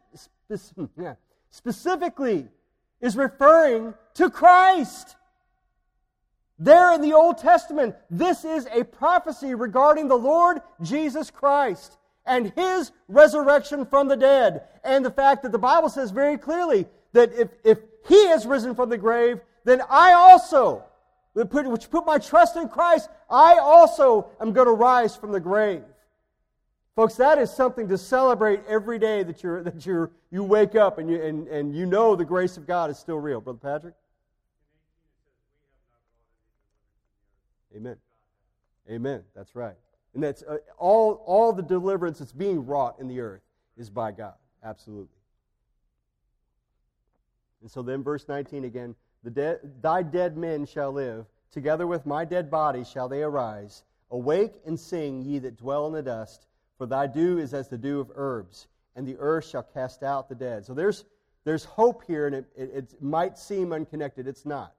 specifically 1.51 2.47
is 3.01 3.17
referring 3.17 3.95
to 4.15 4.31
Christ. 4.31 5.17
There 6.57 6.95
in 6.95 7.01
the 7.01 7.15
Old 7.15 7.39
Testament, 7.39 7.97
this 8.11 8.45
is 8.45 8.69
a 8.73 8.85
prophecy 8.85 9.57
regarding 9.57 10.07
the 10.07 10.17
Lord 10.17 10.61
Jesus 10.83 11.33
Christ 11.33 11.99
and 12.27 12.53
his 12.57 12.93
resurrection 13.09 13.87
from 13.87 14.09
the 14.09 14.17
dead. 14.17 14.65
And 14.85 15.05
the 15.05 15.11
fact 15.11 15.43
that 15.43 15.53
the 15.53 15.59
Bible 15.59 15.89
says 15.89 16.11
very 16.11 16.37
clearly 16.39 16.87
that 17.13 17.33
if, 17.33 17.49
if 17.65 17.79
he 18.09 18.27
has 18.29 18.47
risen 18.47 18.75
from 18.75 18.89
the 18.89 18.99
grave, 18.99 19.41
then 19.65 19.83
I 19.89 20.13
also, 20.13 20.85
which 21.35 21.91
put 21.91 22.07
my 22.07 22.19
trust 22.19 22.57
in 22.57 22.69
Christ, 22.69 23.09
I 23.31 23.59
also 23.59 24.31
am 24.41 24.53
going 24.53 24.67
to 24.67 24.73
rise 24.73 25.17
from 25.17 25.33
the 25.33 25.41
grave. 25.41 25.83
Folks, 26.95 27.17
that 27.17 27.39
is 27.39 27.51
something 27.51 27.89
to 27.89 27.99
celebrate 27.99 28.61
every 28.67 28.99
day 28.99 29.23
that, 29.23 29.43
you're, 29.43 29.63
that 29.63 29.85
you're, 29.85 30.11
you 30.31 30.43
wake 30.43 30.75
up 30.75 30.99
and 30.99 31.11
you, 31.11 31.23
and, 31.23 31.47
and 31.49 31.75
you 31.75 31.85
know 31.85 32.17
the 32.17 32.25
grace 32.25 32.57
of 32.57 32.67
God 32.67 32.91
is 32.91 32.99
still 32.99 33.19
real. 33.19 33.41
Brother 33.41 33.59
Patrick? 33.59 33.95
Amen. 37.77 37.97
Amen. 38.91 39.23
That's 39.35 39.55
right. 39.55 39.75
And 40.17 40.25
that's 40.25 40.43
uh, 40.45 40.57
all, 40.79 41.23
all 41.27 41.53
the 41.53 41.63
deliverance 41.63 42.21
that's 42.21 42.33
being 42.33 42.65
wrought 42.65 42.97
in 42.99 43.07
the 43.07 43.21
earth 43.21 43.43
is 43.77 43.91
by 43.91 44.13
God. 44.13 44.33
Absolutely. 44.65 45.09
And 47.61 47.71
so 47.71 47.83
then, 47.83 48.03
verse 48.03 48.27
19 48.27 48.65
again 48.65 48.95
the 49.25 49.31
de- 49.31 49.59
Thy 49.83 50.03
dead 50.03 50.39
men 50.39 50.65
shall 50.65 50.91
live, 50.91 51.27
together 51.51 51.87
with 51.87 52.07
my 52.07 52.25
dead 52.25 52.51
body 52.51 52.83
shall 52.83 53.11
they 53.11 53.23
arise. 53.23 53.85
Awake 54.11 54.55
and 54.65 54.81
sing, 54.81 55.21
ye 55.21 55.39
that 55.41 55.59
dwell 55.59 55.87
in 55.87 55.93
the 55.93 56.03
dust, 56.03 56.47
for 56.79 56.87
thy 56.87 57.07
dew 57.07 57.37
is 57.37 57.53
as 57.53 57.69
the 57.69 57.77
dew 57.77 58.01
of 58.01 58.11
herbs, 58.15 58.69
and 58.95 59.07
the 59.07 59.19
earth 59.19 59.45
shall 59.45 59.65
cast 59.65 60.03
out 60.03 60.31
the 60.31 60.35
dead. 60.35 60.65
So 60.65 60.73
there's, 60.73 61.05
there's 61.45 61.65
hope 61.65 62.05
here, 62.07 62.27
and 62.27 62.37
it, 62.37 62.47
it, 62.57 62.71
it 62.75 63.03
might 63.03 63.37
seem 63.37 63.75
unconnected. 63.75 64.27
It's 64.27 64.47
not. 64.47 64.73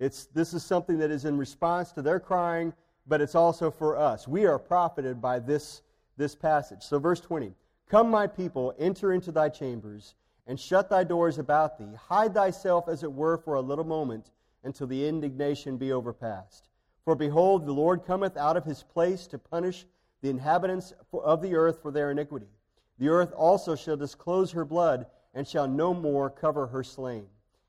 It's, 0.00 0.26
this 0.26 0.52
is 0.52 0.64
something 0.64 0.98
that 0.98 1.12
is 1.12 1.26
in 1.26 1.38
response 1.38 1.92
to 1.92 2.02
their 2.02 2.18
crying, 2.18 2.72
but 3.06 3.20
it's 3.20 3.34
also 3.34 3.70
for 3.70 3.96
us. 3.96 4.28
We 4.28 4.46
are 4.46 4.58
profited 4.58 5.20
by 5.20 5.38
this, 5.38 5.82
this 6.16 6.34
passage. 6.34 6.82
So, 6.82 6.98
verse 6.98 7.20
20 7.20 7.52
Come, 7.88 8.10
my 8.10 8.26
people, 8.26 8.74
enter 8.78 9.12
into 9.12 9.32
thy 9.32 9.48
chambers, 9.48 10.14
and 10.46 10.58
shut 10.58 10.88
thy 10.88 11.04
doors 11.04 11.38
about 11.38 11.78
thee. 11.78 11.94
Hide 12.08 12.34
thyself, 12.34 12.88
as 12.88 13.02
it 13.02 13.12
were, 13.12 13.38
for 13.38 13.54
a 13.54 13.60
little 13.60 13.84
moment, 13.84 14.30
until 14.64 14.86
the 14.86 15.06
indignation 15.06 15.76
be 15.76 15.92
overpast. 15.92 16.68
For 17.04 17.14
behold, 17.14 17.66
the 17.66 17.72
Lord 17.72 18.04
cometh 18.04 18.36
out 18.36 18.56
of 18.56 18.64
his 18.64 18.82
place 18.82 19.26
to 19.28 19.38
punish 19.38 19.86
the 20.22 20.30
inhabitants 20.30 20.92
of 21.12 21.42
the 21.42 21.54
earth 21.54 21.80
for 21.80 21.90
their 21.90 22.10
iniquity. 22.10 22.50
The 22.98 23.08
earth 23.08 23.32
also 23.32 23.74
shall 23.74 23.96
disclose 23.96 24.52
her 24.52 24.64
blood, 24.64 25.06
and 25.34 25.46
shall 25.46 25.66
no 25.66 25.94
more 25.94 26.28
cover 26.28 26.66
her 26.66 26.84
slain. 26.84 27.26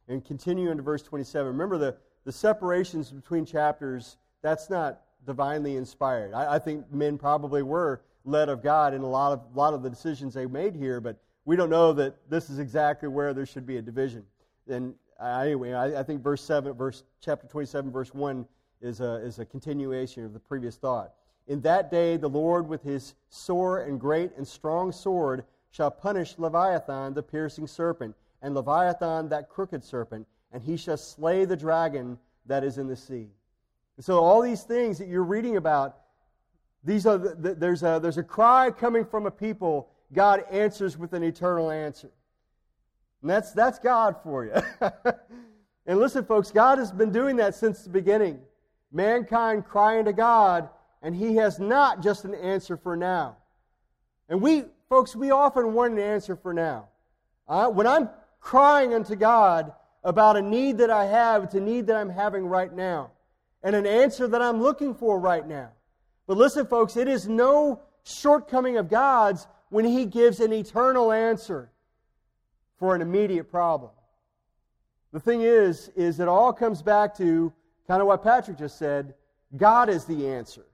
And 0.08 0.26
continue 0.26 0.70
into 0.70 0.84
verse 0.84 1.04
27. 1.04 1.48
Remember 1.48 1.78
the 1.78 1.96
the 2.24 2.32
separations 2.32 3.12
between 3.12 3.46
chapters, 3.46 4.18
that's 4.42 4.70
not 4.70 5.02
divinely 5.26 5.76
inspired. 5.76 6.34
I, 6.34 6.56
I, 6.56 6.60
think 6.60 6.92
men 6.92 7.18
probably 7.18 7.64
were 7.64 8.02
led 8.26 8.50
of 8.50 8.64
God 8.64 8.94
in 8.94 9.02
a 9.02 9.10
lot 9.10 9.34
of, 9.34 9.56
lot 9.56 9.74
of 9.74 9.84
the 9.84 9.90
decisions 9.90 10.34
they 10.34 10.46
made 10.46 10.76
here, 10.76 11.00
but 11.00 11.18
we 11.46 11.56
don't 11.56 11.70
know 11.70 11.94
that 11.94 12.16
this 12.30 12.50
is 12.50 12.60
exactly 12.60 13.08
where 13.08 13.34
there 13.34 13.46
should 13.46 13.66
be 13.66 13.78
a 13.78 13.82
division. 13.82 14.24
And 14.68 14.94
anyway, 15.24 15.74
I, 15.74 16.00
I, 16.00 16.04
think 16.04 16.22
verse 16.22 16.44
7, 16.44 16.74
verse, 16.74 17.04
chapter 17.20 17.48
27, 17.48 17.92
verse 17.92 18.14
1 18.14 18.46
is 18.82 19.02
a, 19.02 19.16
is 19.16 19.40
a 19.40 19.46
continuation 19.46 20.26
of 20.26 20.34
the 20.34 20.40
previous 20.40 20.76
thought. 20.76 21.14
In 21.48 21.62
that 21.62 21.92
day, 21.92 22.18
the 22.18 22.30
Lord 22.30 22.68
with 22.68 22.84
his 22.84 23.16
sore 23.30 23.82
and 23.82 24.00
great 24.00 24.32
and 24.38 24.48
strong 24.48 24.92
sword 24.92 25.46
shall 25.72 25.92
punish 25.92 26.36
Leviathan, 26.38 27.14
the 27.14 27.24
piercing 27.24 27.68
serpent, 27.68 28.16
and 28.42 28.56
Leviathan, 28.56 29.30
that 29.30 29.50
crooked 29.50 29.84
serpent 29.84 30.28
and 30.52 30.62
he 30.64 30.78
shall 30.78 30.98
slay 30.98 31.46
the 31.46 31.56
dragon 31.56 32.18
that 32.46 32.64
is 32.64 32.78
in 32.78 32.88
the 32.88 32.96
sea. 32.96 33.30
So, 34.02 34.18
all 34.18 34.42
these 34.42 34.64
things 34.64 34.98
that 34.98 35.08
you're 35.08 35.24
reading 35.24 35.58
about, 35.58 35.98
these 36.84 37.06
are 37.06 37.20
the, 37.20 37.36
the, 37.36 37.54
there's, 37.54 37.84
a, 37.84 38.00
there's 38.02 38.18
a 38.18 38.24
cry 38.24 38.72
coming 38.72 39.06
from 39.06 39.28
a 39.28 39.32
people. 39.32 39.90
God 40.12 40.44
answers 40.52 40.98
with 40.98 41.14
an 41.14 41.24
eternal 41.24 41.70
answer. 41.70 42.10
And 43.22 43.30
that's, 43.30 43.52
that's 43.52 43.78
God 43.78 44.16
for 44.24 44.46
you. 44.46 44.54
and 45.86 46.00
listen, 46.00 46.26
folks, 46.26 46.50
God 46.50 46.80
has 46.80 46.92
been 46.92 47.12
doing 47.12 47.36
that 47.36 47.54
since 47.54 47.84
the 47.84 47.92
beginning. 47.92 48.40
Mankind 48.92 49.66
crying 49.66 50.06
to 50.06 50.14
God, 50.14 50.70
and 51.04 51.16
He 51.16 51.36
has 51.36 51.60
not 51.60 52.02
just 52.02 52.26
an 52.26 52.34
answer 52.34 52.78
for 52.78 52.98
now. 52.98 53.38
And 54.30 54.42
we, 54.42 54.64
folks, 54.90 55.16
we 55.16 55.30
often 55.30 55.74
want 55.74 55.94
an 55.94 56.00
answer 56.00 56.36
for 56.36 56.54
now. 56.54 56.88
Uh, 57.48 57.70
when 57.70 57.86
I'm 57.86 58.10
crying 58.40 58.96
unto 58.96 59.16
God, 59.16 59.72
about 60.04 60.36
a 60.36 60.42
need 60.42 60.80
that 60.80 60.90
I 60.90 61.06
have. 61.06 61.44
It's 61.44 61.54
a 61.54 61.60
need 61.60 61.86
that 61.86 61.96
I'm 61.96 62.10
having 62.10 62.48
right 62.48 62.74
now 62.74 63.12
and 63.64 63.76
an 63.76 63.86
answer 63.86 64.28
that 64.28 64.42
I'm 64.42 64.62
looking 64.62 64.94
for 64.94 65.20
right 65.20 65.48
now. 65.48 65.70
But 66.28 66.38
listen, 66.38 66.66
folks, 66.66 66.98
it 66.98 67.08
is 67.08 67.28
no 67.28 67.82
shortcoming 68.04 68.78
of 68.78 68.90
God's 68.90 69.48
when 69.70 69.86
He 69.86 70.06
gives 70.06 70.40
an 70.40 70.54
eternal 70.54 71.12
answer 71.12 71.72
for 72.78 72.96
an 72.96 73.02
immediate 73.02 73.50
problem. 73.50 73.92
The 75.14 75.20
thing 75.20 75.42
is, 75.42 75.90
is 75.96 76.20
it 76.20 76.28
all 76.28 76.54
comes 76.54 76.82
back 76.82 77.16
to 77.18 77.54
kind 77.88 78.02
of 78.02 78.08
what 78.08 78.24
Patrick 78.24 78.58
just 78.58 78.78
said. 78.78 79.14
God 79.58 79.90
is 79.90 80.06
the 80.06 80.28
answer 80.28 80.66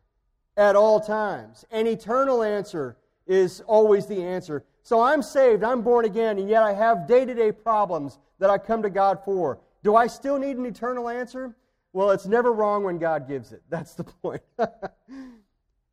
at 0.56 0.75
all 0.75 1.00
times. 1.00 1.65
An 1.72 1.88
eternal 1.88 2.44
answer 2.44 2.98
is 3.25 3.62
always 3.62 4.06
the 4.06 4.24
answer. 4.24 4.63
So 4.84 5.01
I'm 5.01 5.22
saved, 5.22 5.63
I'm 5.63 5.82
born 5.82 6.06
again, 6.06 6.38
and 6.38 6.48
yet 6.48 6.63
I 6.63 6.74
have 6.74 7.08
day 7.08 7.25
to 7.25 7.34
day 7.34 7.51
problems 7.51 8.20
that 8.39 8.50
I 8.50 8.58
come 8.58 8.84
to 8.84 8.89
God 8.89 9.20
for. 9.25 9.60
Do 9.84 9.96
I 9.96 10.08
still 10.08 10.38
need 10.38 10.58
an 10.58 10.65
eternal 10.65 11.10
answer? 11.10 11.56
Well, 11.98 12.12
it's 12.12 12.27
never 12.27 12.54
wrong 12.54 12.84
when 12.84 13.00
God 13.00 13.27
gives 13.27 13.54
it. 13.54 13.63
That's 13.70 13.96
the 13.96 14.04
point. 14.04 14.44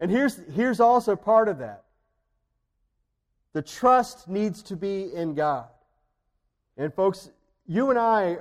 and 0.00 0.10
here's, 0.10 0.38
here's 0.52 0.78
also 0.78 1.16
part 1.16 1.48
of 1.48 1.60
that 1.60 1.84
the 3.54 3.62
trust 3.62 4.28
needs 4.28 4.62
to 4.64 4.76
be 4.76 5.14
in 5.14 5.32
God. 5.34 5.68
And, 6.76 6.92
folks, 6.92 7.30
you 7.66 7.88
and 7.88 7.98
I, 7.98 8.36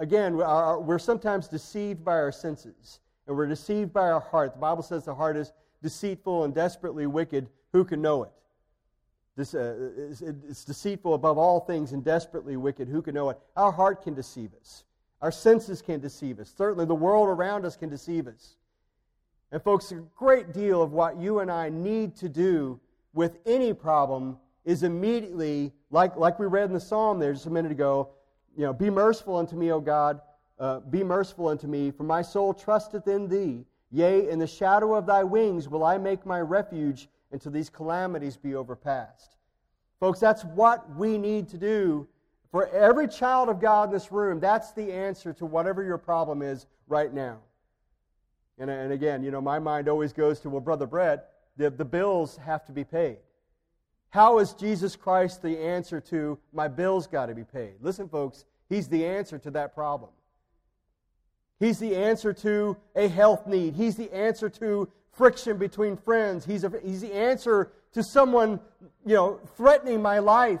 again, 0.00 0.40
are, 0.40 0.80
we're 0.80 0.98
sometimes 0.98 1.46
deceived 1.46 2.04
by 2.04 2.14
our 2.14 2.32
senses, 2.32 2.98
and 3.28 3.36
we're 3.36 3.46
deceived 3.46 3.92
by 3.92 4.10
our 4.10 4.18
heart. 4.18 4.54
The 4.54 4.58
Bible 4.58 4.82
says 4.82 5.04
the 5.04 5.14
heart 5.14 5.36
is 5.36 5.52
deceitful 5.84 6.42
and 6.42 6.52
desperately 6.52 7.06
wicked. 7.06 7.46
Who 7.74 7.84
can 7.84 8.02
know 8.02 8.24
it? 8.24 8.30
This, 9.36 9.54
uh, 9.54 9.90
it's, 10.10 10.20
it's 10.20 10.64
deceitful 10.64 11.14
above 11.14 11.38
all 11.38 11.60
things 11.60 11.92
and 11.92 12.02
desperately 12.02 12.56
wicked. 12.56 12.88
Who 12.88 13.02
can 13.02 13.14
know 13.14 13.30
it? 13.30 13.38
Our 13.54 13.70
heart 13.70 14.02
can 14.02 14.14
deceive 14.14 14.50
us. 14.60 14.82
Our 15.22 15.32
senses 15.32 15.80
can 15.82 16.00
deceive 16.00 16.38
us. 16.40 16.52
Certainly, 16.56 16.86
the 16.86 16.94
world 16.94 17.28
around 17.28 17.64
us 17.64 17.76
can 17.76 17.88
deceive 17.88 18.26
us. 18.26 18.56
And, 19.52 19.62
folks, 19.62 19.92
a 19.92 19.96
great 20.16 20.52
deal 20.52 20.82
of 20.82 20.92
what 20.92 21.18
you 21.18 21.38
and 21.38 21.50
I 21.50 21.68
need 21.68 22.16
to 22.16 22.28
do 22.28 22.80
with 23.14 23.38
any 23.46 23.72
problem 23.72 24.36
is 24.64 24.82
immediately, 24.82 25.72
like, 25.90 26.16
like 26.16 26.38
we 26.38 26.46
read 26.46 26.64
in 26.64 26.74
the 26.74 26.80
psalm 26.80 27.18
there 27.18 27.32
just 27.32 27.46
a 27.46 27.50
minute 27.50 27.72
ago, 27.72 28.10
you 28.56 28.64
know, 28.64 28.72
be 28.72 28.90
merciful 28.90 29.36
unto 29.36 29.56
me, 29.56 29.70
O 29.70 29.80
God, 29.80 30.20
uh, 30.58 30.80
be 30.80 31.04
merciful 31.04 31.48
unto 31.48 31.66
me, 31.66 31.90
for 31.90 32.02
my 32.02 32.20
soul 32.22 32.52
trusteth 32.52 33.06
in 33.06 33.28
thee. 33.28 33.64
Yea, 33.92 34.28
in 34.28 34.38
the 34.38 34.46
shadow 34.46 34.94
of 34.94 35.06
thy 35.06 35.22
wings 35.22 35.68
will 35.68 35.84
I 35.84 35.96
make 35.96 36.26
my 36.26 36.40
refuge 36.40 37.08
until 37.30 37.52
these 37.52 37.70
calamities 37.70 38.36
be 38.36 38.54
overpassed. 38.54 39.36
Folks, 40.00 40.18
that's 40.18 40.44
what 40.44 40.94
we 40.96 41.16
need 41.16 41.48
to 41.48 41.58
do 41.58 42.06
for 42.56 42.68
every 42.68 43.06
child 43.06 43.50
of 43.50 43.60
God 43.60 43.90
in 43.90 43.92
this 43.92 44.10
room. 44.10 44.40
That's 44.40 44.72
the 44.72 44.90
answer 44.90 45.34
to 45.34 45.44
whatever 45.44 45.82
your 45.82 45.98
problem 45.98 46.40
is 46.40 46.64
right 46.88 47.12
now. 47.12 47.36
And, 48.58 48.70
and 48.70 48.94
again, 48.94 49.22
you 49.22 49.30
know, 49.30 49.42
my 49.42 49.58
mind 49.58 49.90
always 49.90 50.14
goes 50.14 50.40
to, 50.40 50.48
well, 50.48 50.62
Brother 50.62 50.86
Brett, 50.86 51.32
the, 51.58 51.68
the 51.68 51.84
bills 51.84 52.38
have 52.38 52.64
to 52.64 52.72
be 52.72 52.82
paid. 52.82 53.18
How 54.08 54.38
is 54.38 54.54
Jesus 54.54 54.96
Christ 54.96 55.42
the 55.42 55.58
answer 55.58 56.00
to 56.00 56.38
my 56.50 56.66
bills 56.66 57.06
got 57.06 57.26
to 57.26 57.34
be 57.34 57.44
paid? 57.44 57.74
Listen, 57.82 58.08
folks, 58.08 58.46
He's 58.70 58.88
the 58.88 59.04
answer 59.04 59.36
to 59.36 59.50
that 59.50 59.74
problem. 59.74 60.12
He's 61.60 61.78
the 61.78 61.94
answer 61.94 62.32
to 62.32 62.78
a 62.94 63.08
health 63.08 63.46
need. 63.46 63.74
He's 63.74 63.96
the 63.96 64.10
answer 64.14 64.48
to 64.48 64.88
friction 65.12 65.58
between 65.58 65.98
friends. 65.98 66.46
He's, 66.46 66.64
a, 66.64 66.72
he's 66.82 67.02
the 67.02 67.12
answer 67.12 67.72
to 67.92 68.02
someone, 68.02 68.60
you 69.04 69.14
know, 69.14 69.40
threatening 69.58 70.00
my 70.00 70.20
life. 70.20 70.60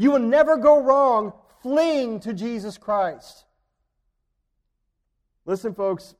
You 0.00 0.12
will 0.12 0.20
never 0.20 0.56
go 0.56 0.82
wrong 0.82 1.34
fleeing 1.60 2.20
to 2.20 2.32
Jesus 2.32 2.78
Christ. 2.78 3.44
Listen, 5.44 5.74
folks, 5.74 6.14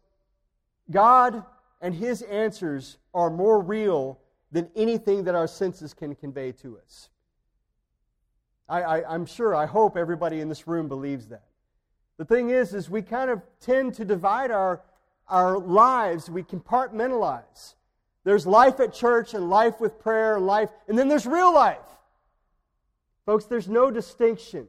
God 0.90 1.42
and 1.80 1.94
His 1.94 2.20
answers 2.20 2.98
are 3.14 3.30
more 3.30 3.58
real 3.58 4.20
than 4.52 4.68
anything 4.76 5.24
that 5.24 5.34
our 5.34 5.46
senses 5.46 5.94
can 5.94 6.14
convey 6.14 6.52
to 6.52 6.76
us. 6.76 7.08
I, 8.68 9.02
I'm 9.02 9.24
sure, 9.24 9.54
I 9.54 9.64
hope 9.64 9.96
everybody 9.96 10.40
in 10.40 10.50
this 10.50 10.68
room 10.68 10.86
believes 10.86 11.28
that. 11.28 11.46
The 12.18 12.26
thing 12.26 12.50
is, 12.50 12.74
is 12.74 12.90
we 12.90 13.00
kind 13.00 13.30
of 13.30 13.40
tend 13.60 13.94
to 13.94 14.04
divide 14.04 14.50
our 14.50 14.82
our 15.26 15.58
lives, 15.58 16.28
we 16.28 16.42
compartmentalize. 16.42 17.76
There's 18.24 18.46
life 18.46 18.78
at 18.78 18.92
church 18.92 19.32
and 19.32 19.48
life 19.48 19.80
with 19.80 19.98
prayer 19.98 20.38
life, 20.38 20.68
and 20.86 20.98
then 20.98 21.08
there's 21.08 21.24
real 21.24 21.54
life. 21.54 21.78
Folks, 23.26 23.44
there's 23.44 23.68
no 23.68 23.90
distinction. 23.90 24.68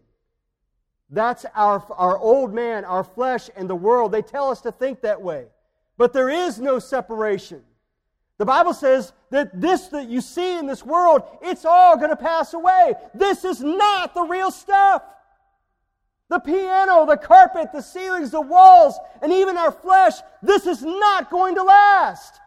That's 1.10 1.46
our, 1.56 1.86
our 1.98 2.18
old 2.18 2.54
man, 2.54 2.86
our 2.86 3.04
flesh, 3.04 3.50
and 3.56 3.70
the 3.70 3.76
world. 3.76 4.12
They 4.12 4.22
tell 4.22 4.50
us 4.50 4.62
to 4.62 4.72
think 4.72 5.02
that 5.02 5.22
way. 5.22 5.48
But 5.98 6.14
there 6.14 6.30
is 6.30 6.60
no 6.60 6.80
separation. 6.80 7.62
The 8.38 8.46
Bible 8.46 8.74
says 8.74 9.14
that 9.30 9.62
this 9.62 9.88
that 9.90 10.10
you 10.10 10.20
see 10.20 10.58
in 10.58 10.66
this 10.66 10.84
world, 10.84 11.22
it's 11.44 11.64
all 11.64 11.96
going 11.96 12.10
to 12.10 12.16
pass 12.16 12.56
away. 12.56 12.94
This 13.14 13.46
is 13.46 13.62
not 13.62 14.16
the 14.16 14.24
real 14.24 14.50
stuff. 14.50 15.04
The 16.30 16.40
piano, 16.40 17.06
the 17.06 17.18
carpet, 17.18 17.72
the 17.72 17.82
ceilings, 17.82 18.32
the 18.32 18.42
walls, 18.42 18.98
and 19.22 19.32
even 19.32 19.58
our 19.58 19.72
flesh, 19.72 20.14
this 20.42 20.66
is 20.66 20.82
not 20.82 21.30
going 21.30 21.54
to 21.54 21.62
last. 21.62 22.41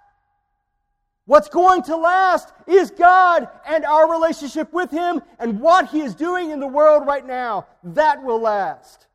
What's 1.27 1.49
going 1.49 1.83
to 1.85 1.97
last 1.97 2.53
is 2.67 2.91
God 2.91 3.49
and 3.67 3.85
our 3.85 4.11
relationship 4.11 4.73
with 4.73 4.91
Him 4.91 5.23
and 5.39 5.59
what 5.59 5.89
He 5.89 6.01
is 6.01 6.15
doing 6.15 6.51
in 6.51 6.61
the 6.61 6.67
world 6.67 7.07
right 7.07 7.27
now. 7.27 7.67
That 7.83 8.23
will 8.23 8.41
last. 8.41 9.07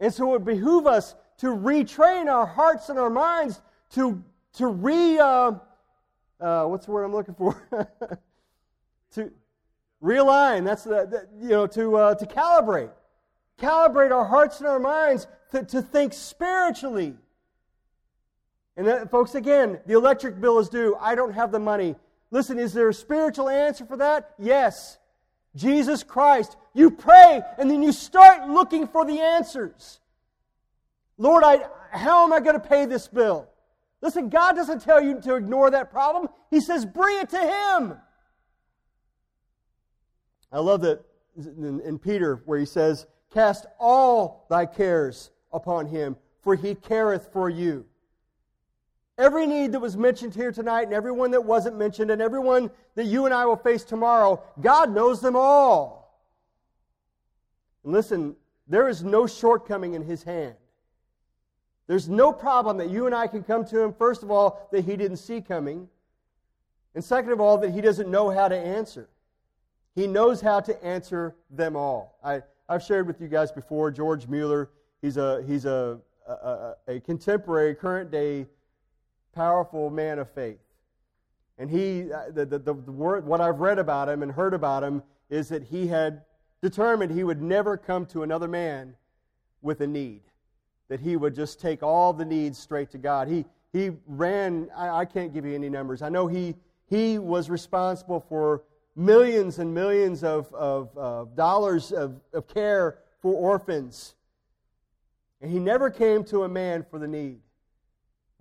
And 0.00 0.12
so 0.12 0.34
it 0.34 0.44
behooves 0.44 0.86
us 0.86 1.14
to 1.38 1.46
retrain 1.46 2.26
our 2.26 2.46
hearts 2.46 2.88
and 2.90 2.98
our 2.98 3.08
minds 3.08 3.62
to, 3.90 4.22
to 4.54 4.66
re, 4.66 5.18
uh, 5.18 5.52
uh, 6.40 6.64
what's 6.66 6.86
the 6.86 6.92
word 6.92 7.04
I'm 7.04 7.12
looking 7.12 7.34
for? 7.34 7.56
to 9.12 9.32
realign. 10.02 10.64
That's 10.64 10.84
the, 10.84 11.26
you 11.40 11.48
know, 11.48 11.66
to, 11.68 11.96
uh, 11.96 12.14
to 12.16 12.26
calibrate. 12.26 12.90
Calibrate 13.58 14.10
our 14.10 14.24
hearts 14.24 14.58
and 14.58 14.68
our 14.68 14.80
minds 14.80 15.26
to, 15.52 15.64
to 15.64 15.80
think 15.80 16.12
spiritually 16.12 17.14
and 18.76 18.86
that, 18.86 19.10
folks, 19.10 19.34
again, 19.34 19.80
the 19.86 19.94
electric 19.94 20.40
bill 20.40 20.58
is 20.58 20.68
due. 20.68 20.96
I 21.00 21.14
don't 21.14 21.32
have 21.32 21.52
the 21.52 21.58
money. 21.58 21.94
Listen, 22.30 22.58
is 22.58 22.72
there 22.72 22.88
a 22.88 22.94
spiritual 22.94 23.48
answer 23.48 23.84
for 23.84 23.98
that? 23.98 24.34
Yes. 24.38 24.98
Jesus 25.54 26.02
Christ. 26.02 26.56
You 26.72 26.90
pray 26.90 27.42
and 27.58 27.70
then 27.70 27.82
you 27.82 27.92
start 27.92 28.48
looking 28.48 28.86
for 28.86 29.04
the 29.04 29.20
answers. 29.20 30.00
Lord, 31.18 31.44
I, 31.44 31.66
how 31.90 32.24
am 32.24 32.32
I 32.32 32.40
going 32.40 32.58
to 32.58 32.66
pay 32.66 32.86
this 32.86 33.06
bill? 33.06 33.48
Listen, 34.00 34.30
God 34.30 34.56
doesn't 34.56 34.80
tell 34.80 35.00
you 35.00 35.20
to 35.20 35.36
ignore 35.36 35.70
that 35.70 35.90
problem. 35.90 36.28
He 36.50 36.60
says, 36.60 36.86
bring 36.86 37.18
it 37.18 37.28
to 37.30 37.38
Him. 37.38 37.98
I 40.50 40.58
love 40.58 40.80
that 40.82 41.04
in 41.36 41.98
Peter 41.98 42.42
where 42.44 42.58
he 42.58 42.66
says, 42.66 43.06
Cast 43.32 43.64
all 43.78 44.46
thy 44.50 44.66
cares 44.66 45.30
upon 45.52 45.86
Him, 45.86 46.16
for 46.42 46.54
He 46.54 46.74
careth 46.74 47.30
for 47.32 47.48
you. 47.48 47.86
Every 49.18 49.46
need 49.46 49.72
that 49.72 49.80
was 49.80 49.96
mentioned 49.96 50.34
here 50.34 50.52
tonight, 50.52 50.82
and 50.82 50.94
everyone 50.94 51.32
that 51.32 51.44
wasn't 51.44 51.76
mentioned, 51.76 52.10
and 52.10 52.22
everyone 52.22 52.70
that 52.94 53.04
you 53.04 53.26
and 53.26 53.34
I 53.34 53.44
will 53.44 53.56
face 53.56 53.84
tomorrow, 53.84 54.42
God 54.60 54.92
knows 54.92 55.20
them 55.20 55.36
all. 55.36 56.18
And 57.84 57.92
listen, 57.92 58.36
there 58.66 58.88
is 58.88 59.04
no 59.04 59.26
shortcoming 59.26 59.94
in 59.94 60.02
His 60.02 60.22
hand. 60.22 60.54
There's 61.88 62.08
no 62.08 62.32
problem 62.32 62.78
that 62.78 62.88
you 62.88 63.06
and 63.06 63.14
I 63.14 63.26
can 63.26 63.42
come 63.42 63.66
to 63.66 63.80
Him, 63.80 63.92
first 63.92 64.22
of 64.22 64.30
all, 64.30 64.68
that 64.72 64.84
He 64.84 64.96
didn't 64.96 65.18
see 65.18 65.42
coming, 65.42 65.88
and 66.94 67.04
second 67.04 67.32
of 67.32 67.40
all, 67.40 67.58
that 67.58 67.70
He 67.70 67.82
doesn't 67.82 68.10
know 68.10 68.30
how 68.30 68.48
to 68.48 68.56
answer. 68.56 69.08
He 69.94 70.06
knows 70.06 70.40
how 70.40 70.60
to 70.60 70.82
answer 70.82 71.36
them 71.50 71.76
all. 71.76 72.18
I, 72.24 72.42
I've 72.66 72.82
shared 72.82 73.06
with 73.06 73.20
you 73.20 73.28
guys 73.28 73.52
before 73.52 73.90
George 73.90 74.26
Mueller. 74.26 74.70
He's 75.02 75.18
a, 75.18 75.42
he's 75.46 75.66
a, 75.66 75.98
a, 76.26 76.74
a 76.88 77.00
contemporary, 77.00 77.74
current 77.74 78.10
day 78.10 78.46
powerful 79.34 79.90
man 79.90 80.18
of 80.18 80.30
faith. 80.30 80.58
And 81.58 81.70
he, 81.70 82.12
uh, 82.12 82.30
the, 82.30 82.46
the, 82.46 82.58
the, 82.58 82.72
word, 82.72 83.26
what 83.26 83.40
I've 83.40 83.60
read 83.60 83.78
about 83.78 84.08
him 84.08 84.22
and 84.22 84.32
heard 84.32 84.54
about 84.54 84.82
him 84.82 85.02
is 85.30 85.48
that 85.50 85.62
he 85.64 85.86
had 85.86 86.22
determined 86.60 87.12
he 87.12 87.24
would 87.24 87.42
never 87.42 87.76
come 87.76 88.06
to 88.06 88.22
another 88.22 88.48
man 88.48 88.94
with 89.60 89.80
a 89.80 89.86
need, 89.86 90.22
that 90.88 91.00
he 91.00 91.16
would 91.16 91.34
just 91.34 91.60
take 91.60 91.82
all 91.82 92.12
the 92.12 92.24
needs 92.24 92.58
straight 92.58 92.90
to 92.90 92.98
God. 92.98 93.28
He, 93.28 93.44
he 93.72 93.90
ran, 94.06 94.68
I, 94.76 94.88
I 94.88 95.04
can't 95.04 95.32
give 95.32 95.44
you 95.44 95.54
any 95.54 95.68
numbers. 95.68 96.02
I 96.02 96.08
know 96.08 96.26
he, 96.26 96.54
he 96.88 97.18
was 97.18 97.48
responsible 97.48 98.20
for 98.28 98.62
millions 98.96 99.58
and 99.58 99.72
millions 99.72 100.24
of, 100.24 100.52
of 100.54 100.98
uh, 100.98 101.24
dollars 101.34 101.92
of, 101.92 102.20
of 102.32 102.48
care 102.48 102.98
for 103.20 103.34
orphans. 103.34 104.14
And 105.40 105.50
he 105.50 105.58
never 105.58 105.90
came 105.90 106.24
to 106.24 106.44
a 106.44 106.48
man 106.48 106.84
for 106.90 106.98
the 106.98 107.08
need. 107.08 107.40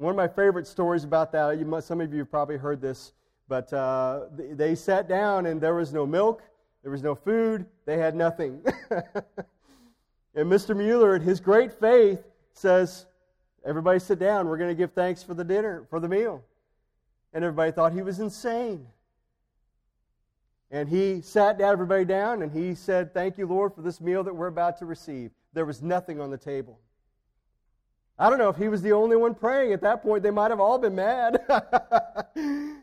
One 0.02 0.10
of 0.10 0.18
my 0.18 0.28
favorite 0.28 0.66
stories 0.66 1.04
about 1.04 1.32
that, 1.34 1.64
must, 1.68 1.88
some 1.88 2.02
of 2.02 2.12
you 2.12 2.22
have 2.22 2.32
probably 2.32 2.58
heard 2.58 2.82
this, 2.82 3.14
but 3.48 3.72
uh, 3.72 4.22
they 4.36 4.74
sat 4.74 5.08
down 5.08 5.46
and 5.46 5.62
there 5.62 5.76
was 5.76 5.94
no 5.94 6.08
milk, 6.08 6.42
there 6.82 6.90
was 6.90 7.04
no 7.04 7.14
food, 7.14 7.68
they 7.86 8.00
had 8.00 8.16
nothing. 8.16 8.64
and 8.90 10.48
Mr. 10.52 10.76
Mueller, 10.76 11.16
in 11.16 11.22
his 11.22 11.40
great 11.40 11.72
faith, 11.72 12.20
says, 12.54 13.06
Everybody 13.64 14.00
sit 14.00 14.18
down, 14.18 14.48
we're 14.48 14.58
going 14.58 14.72
to 14.72 14.76
give 14.76 14.92
thanks 14.94 15.22
for 15.22 15.36
the 15.36 15.44
dinner, 15.44 15.86
for 15.92 16.00
the 16.00 16.10
meal. 16.10 16.44
And 17.32 17.44
everybody 17.44 17.72
thought 17.72 17.94
he 17.94 18.02
was 18.02 18.20
insane. 18.20 18.88
And 20.72 20.90
he 20.90 21.22
sat 21.22 21.60
down, 21.60 21.74
everybody 21.74 22.06
down, 22.06 22.42
and 22.42 22.52
he 22.52 22.74
said, 22.74 23.14
Thank 23.14 23.38
you, 23.38 23.46
Lord, 23.46 23.76
for 23.76 23.84
this 23.84 24.02
meal 24.02 24.24
that 24.24 24.36
we're 24.36 24.48
about 24.48 24.80
to 24.80 24.88
receive. 24.88 25.30
There 25.54 25.68
was 25.68 25.84
nothing 25.84 26.20
on 26.20 26.32
the 26.32 26.40
table. 26.40 26.80
I 28.22 28.30
don't 28.30 28.38
know 28.38 28.50
if 28.50 28.58
he 28.58 28.68
was 28.68 28.84
the 28.84 28.92
only 28.92 29.16
one 29.16 29.34
praying. 29.34 29.74
At 29.74 29.82
that 29.82 30.04
point, 30.04 30.22
they 30.22 30.30
might 30.30 30.52
have 30.52 30.60
all 30.60 30.78
been 30.78 30.94
mad. 30.94 31.42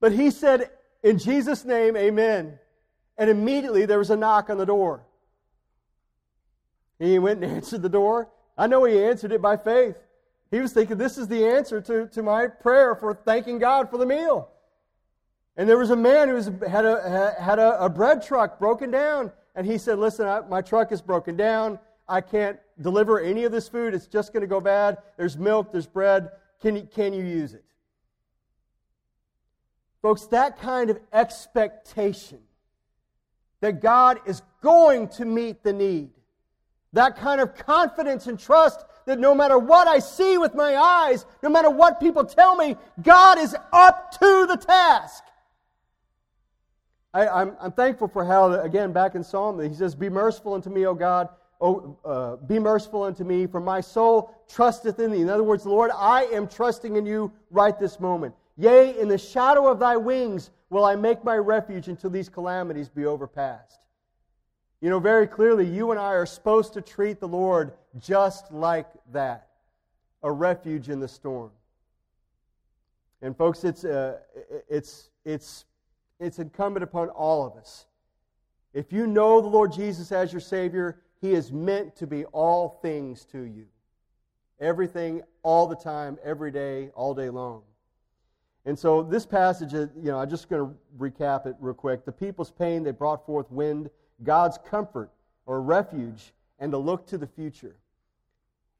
but 0.00 0.10
he 0.10 0.32
said, 0.32 0.70
In 1.04 1.18
Jesus' 1.18 1.64
name, 1.64 1.96
amen. 1.96 2.58
And 3.16 3.30
immediately 3.30 3.86
there 3.86 3.98
was 3.98 4.10
a 4.10 4.16
knock 4.16 4.50
on 4.50 4.58
the 4.58 4.66
door. 4.66 5.04
He 6.98 7.16
went 7.20 7.44
and 7.44 7.52
answered 7.56 7.82
the 7.82 7.88
door. 7.88 8.28
I 8.58 8.66
know 8.66 8.82
he 8.82 9.00
answered 9.00 9.30
it 9.30 9.40
by 9.40 9.56
faith. 9.56 9.94
He 10.50 10.58
was 10.58 10.72
thinking, 10.72 10.98
This 10.98 11.16
is 11.16 11.28
the 11.28 11.46
answer 11.46 11.80
to, 11.80 12.08
to 12.08 12.22
my 12.24 12.48
prayer 12.48 12.96
for 12.96 13.14
thanking 13.14 13.60
God 13.60 13.88
for 13.88 13.98
the 13.98 14.06
meal. 14.06 14.48
And 15.56 15.68
there 15.68 15.78
was 15.78 15.90
a 15.90 15.96
man 15.96 16.26
who 16.26 16.34
was, 16.34 16.50
had, 16.68 16.84
a, 16.84 17.36
had 17.40 17.60
a, 17.60 17.84
a 17.84 17.88
bread 17.88 18.20
truck 18.20 18.58
broken 18.58 18.90
down. 18.90 19.30
And 19.54 19.64
he 19.64 19.78
said, 19.78 20.00
Listen, 20.00 20.26
I, 20.26 20.40
my 20.40 20.60
truck 20.60 20.90
is 20.90 21.00
broken 21.00 21.36
down. 21.36 21.78
I 22.12 22.20
can't 22.20 22.58
deliver 22.78 23.18
any 23.18 23.44
of 23.44 23.52
this 23.52 23.70
food. 23.70 23.94
It's 23.94 24.06
just 24.06 24.34
going 24.34 24.42
to 24.42 24.46
go 24.46 24.60
bad. 24.60 24.98
There's 25.16 25.38
milk, 25.38 25.72
there's 25.72 25.86
bread. 25.86 26.28
Can 26.60 26.76
you, 26.76 26.82
can 26.82 27.14
you 27.14 27.24
use 27.24 27.54
it? 27.54 27.64
Folks, 30.02 30.26
that 30.26 30.60
kind 30.60 30.90
of 30.90 31.00
expectation 31.10 32.40
that 33.60 33.80
God 33.80 34.20
is 34.26 34.42
going 34.60 35.08
to 35.08 35.24
meet 35.24 35.62
the 35.62 35.72
need, 35.72 36.10
that 36.92 37.16
kind 37.16 37.40
of 37.40 37.54
confidence 37.54 38.26
and 38.26 38.38
trust 38.38 38.84
that 39.06 39.18
no 39.18 39.34
matter 39.34 39.58
what 39.58 39.88
I 39.88 39.98
see 39.98 40.36
with 40.36 40.54
my 40.54 40.76
eyes, 40.76 41.24
no 41.42 41.48
matter 41.48 41.70
what 41.70 41.98
people 41.98 42.24
tell 42.24 42.56
me, 42.56 42.76
God 43.02 43.38
is 43.38 43.56
up 43.72 44.10
to 44.18 44.46
the 44.46 44.56
task. 44.56 45.24
I, 47.14 47.42
am 47.42 47.72
thankful 47.72 48.08
for 48.08 48.24
how, 48.24 48.52
again, 48.52 48.92
back 48.92 49.14
in 49.14 49.24
Psalm, 49.24 49.60
he 49.60 49.74
says, 49.74 49.94
Be 49.94 50.10
merciful 50.10 50.52
unto 50.52 50.68
me, 50.68 50.86
O 50.86 50.94
God, 50.94 51.28
oh, 51.62 51.96
uh, 52.04 52.36
be 52.36 52.58
merciful 52.58 53.04
unto 53.04 53.24
me, 53.24 53.46
for 53.46 53.60
my 53.60 53.80
soul 53.80 54.34
trusteth 54.48 54.98
in 54.98 55.12
thee. 55.12 55.22
In 55.22 55.30
other 55.30 55.44
words, 55.44 55.64
Lord, 55.64 55.90
I 55.96 56.24
am 56.24 56.48
trusting 56.48 56.96
in 56.96 57.06
you 57.06 57.32
right 57.50 57.78
this 57.78 57.98
moment. 58.00 58.34
Yea, 58.58 58.98
in 59.00 59.08
the 59.08 59.16
shadow 59.16 59.68
of 59.68 59.78
thy 59.78 59.96
wings 59.96 60.50
will 60.68 60.84
I 60.84 60.96
make 60.96 61.24
my 61.24 61.36
refuge 61.36 61.88
until 61.88 62.10
these 62.10 62.28
calamities 62.28 62.88
be 62.88 63.06
overpassed. 63.06 63.78
You 64.80 64.90
know, 64.90 64.98
very 64.98 65.28
clearly, 65.28 65.64
you 65.64 65.92
and 65.92 66.00
I 66.00 66.14
are 66.14 66.26
supposed 66.26 66.72
to 66.74 66.82
treat 66.82 67.20
the 67.20 67.28
Lord 67.28 67.72
just 67.98 68.52
like 68.52 68.88
that 69.12 69.46
a 70.22 70.30
refuge 70.30 70.88
in 70.88 70.98
the 70.98 71.08
storm. 71.08 71.52
And, 73.22 73.36
folks, 73.36 73.62
it's, 73.62 73.84
uh, 73.84 74.18
it's, 74.68 75.10
it's, 75.24 75.64
it's 76.18 76.40
incumbent 76.40 76.82
upon 76.82 77.08
all 77.10 77.46
of 77.46 77.56
us. 77.56 77.86
If 78.74 78.92
you 78.92 79.06
know 79.06 79.40
the 79.40 79.46
Lord 79.46 79.72
Jesus 79.72 80.10
as 80.10 80.32
your 80.32 80.40
Savior, 80.40 80.98
he 81.22 81.32
is 81.32 81.52
meant 81.52 81.94
to 81.96 82.06
be 82.06 82.24
all 82.26 82.80
things 82.82 83.24
to 83.26 83.42
you. 83.44 83.66
Everything, 84.60 85.22
all 85.44 85.68
the 85.68 85.76
time, 85.76 86.18
every 86.22 86.50
day, 86.50 86.90
all 86.94 87.14
day 87.14 87.30
long. 87.30 87.62
And 88.64 88.76
so 88.78 89.02
this 89.02 89.24
passage, 89.24 89.72
you 89.72 89.90
know, 89.96 90.18
I'm 90.18 90.28
just 90.28 90.48
going 90.48 90.68
to 90.68 90.76
recap 90.98 91.46
it 91.46 91.54
real 91.60 91.74
quick. 91.74 92.04
The 92.04 92.12
people's 92.12 92.50
pain, 92.50 92.82
they 92.82 92.90
brought 92.90 93.24
forth 93.24 93.50
wind, 93.50 93.88
God's 94.24 94.58
comfort 94.68 95.10
or 95.46 95.62
refuge, 95.62 96.32
and 96.58 96.72
the 96.72 96.78
look 96.78 97.06
to 97.06 97.18
the 97.18 97.26
future. 97.26 97.76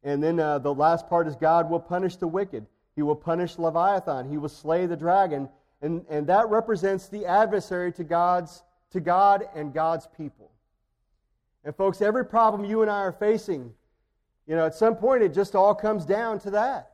And 0.03 0.23
then 0.23 0.41
uh, 0.41 0.59
the 0.59 0.75
last 0.75 1.09
part 1.09 1.29
is 1.29 1.37
God 1.37 1.71
will 1.71 1.81
punish 1.81 2.17
the 2.17 2.29
wicked. 2.29 2.67
He 2.97 3.03
will 3.03 3.17
punish 3.17 3.57
Leviathan. 3.57 4.29
He 4.29 4.37
will 4.37 4.49
slay 4.49 4.87
the 4.87 4.97
dragon. 4.97 5.49
And, 5.81 6.05
and 6.09 6.27
that 6.27 6.49
represents 6.49 7.09
the 7.09 7.25
adversary 7.25 7.93
to, 7.93 8.05
God's, 8.05 8.63
to 8.91 9.01
God 9.01 9.49
and 9.55 9.73
God's 9.73 10.09
people. 10.17 10.52
And, 11.65 11.75
folks, 11.77 12.03
every 12.03 12.25
problem 12.25 12.65
you 12.65 12.83
and 12.83 12.91
I 12.91 12.99
are 12.99 13.13
facing, 13.13 13.73
you 14.47 14.57
know, 14.57 14.67
at 14.67 14.75
some 14.75 14.97
point 14.97 15.23
it 15.23 15.33
just 15.33 15.55
all 15.55 15.75
comes 15.75 16.05
down 16.05 16.41
to 16.41 16.51
that. 16.51 16.93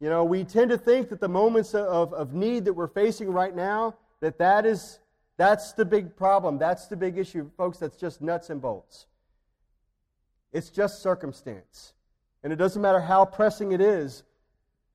You 0.00 0.08
know, 0.08 0.24
we 0.24 0.44
tend 0.44 0.70
to 0.70 0.78
think 0.78 1.08
that 1.10 1.20
the 1.20 1.28
moments 1.28 1.74
of, 1.74 2.12
of 2.12 2.34
need 2.34 2.64
that 2.64 2.72
we're 2.72 2.88
facing 2.88 3.30
right 3.30 3.54
now, 3.54 3.94
that 4.20 4.38
that 4.38 4.66
is, 4.66 4.98
That's 5.36 5.72
the 5.72 5.84
big 5.84 6.16
problem. 6.16 6.58
That's 6.58 6.86
the 6.86 6.96
big 6.96 7.18
issue, 7.18 7.50
folks. 7.56 7.78
That's 7.78 7.96
just 7.96 8.20
nuts 8.20 8.50
and 8.50 8.60
bolts. 8.60 9.06
It's 10.52 10.70
just 10.70 11.02
circumstance. 11.02 11.92
And 12.42 12.52
it 12.52 12.56
doesn't 12.56 12.80
matter 12.80 13.00
how 13.00 13.24
pressing 13.24 13.72
it 13.72 13.80
is, 13.80 14.22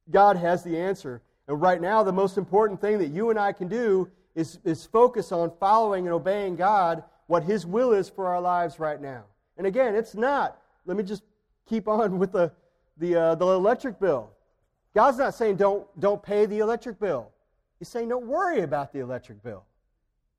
God 0.09 0.37
has 0.37 0.63
the 0.63 0.77
answer. 0.77 1.21
And 1.47 1.61
right 1.61 1.81
now, 1.81 2.03
the 2.03 2.13
most 2.13 2.37
important 2.37 2.79
thing 2.79 2.99
that 2.99 3.07
you 3.07 3.29
and 3.29 3.39
I 3.39 3.51
can 3.51 3.67
do 3.67 4.09
is, 4.35 4.59
is 4.63 4.85
focus 4.85 5.31
on 5.31 5.51
following 5.59 6.05
and 6.05 6.13
obeying 6.13 6.55
God, 6.55 7.03
what 7.29 7.43
His 7.43 7.63
will 7.63 7.93
is 7.93 8.09
for 8.09 8.27
our 8.27 8.41
lives 8.41 8.79
right 8.79 8.99
now. 8.99 9.23
And 9.55 9.67
again, 9.67 9.93
it's 9.93 10.15
not, 10.15 10.59
let 10.87 10.97
me 10.97 11.03
just 11.03 11.21
keep 11.67 11.87
on 11.87 12.17
with 12.19 12.31
the, 12.31 12.51
the, 12.97 13.15
uh, 13.15 13.35
the 13.35 13.45
electric 13.45 13.99
bill. 13.99 14.31
God's 14.95 15.19
not 15.19 15.35
saying 15.35 15.57
don't, 15.57 15.87
don't 15.99 16.23
pay 16.23 16.47
the 16.47 16.57
electric 16.57 16.99
bill. 16.99 17.29
He's 17.77 17.87
saying 17.87 18.09
don't 18.09 18.25
worry 18.25 18.61
about 18.61 18.91
the 18.91 18.99
electric 18.99 19.43
bill. 19.43 19.63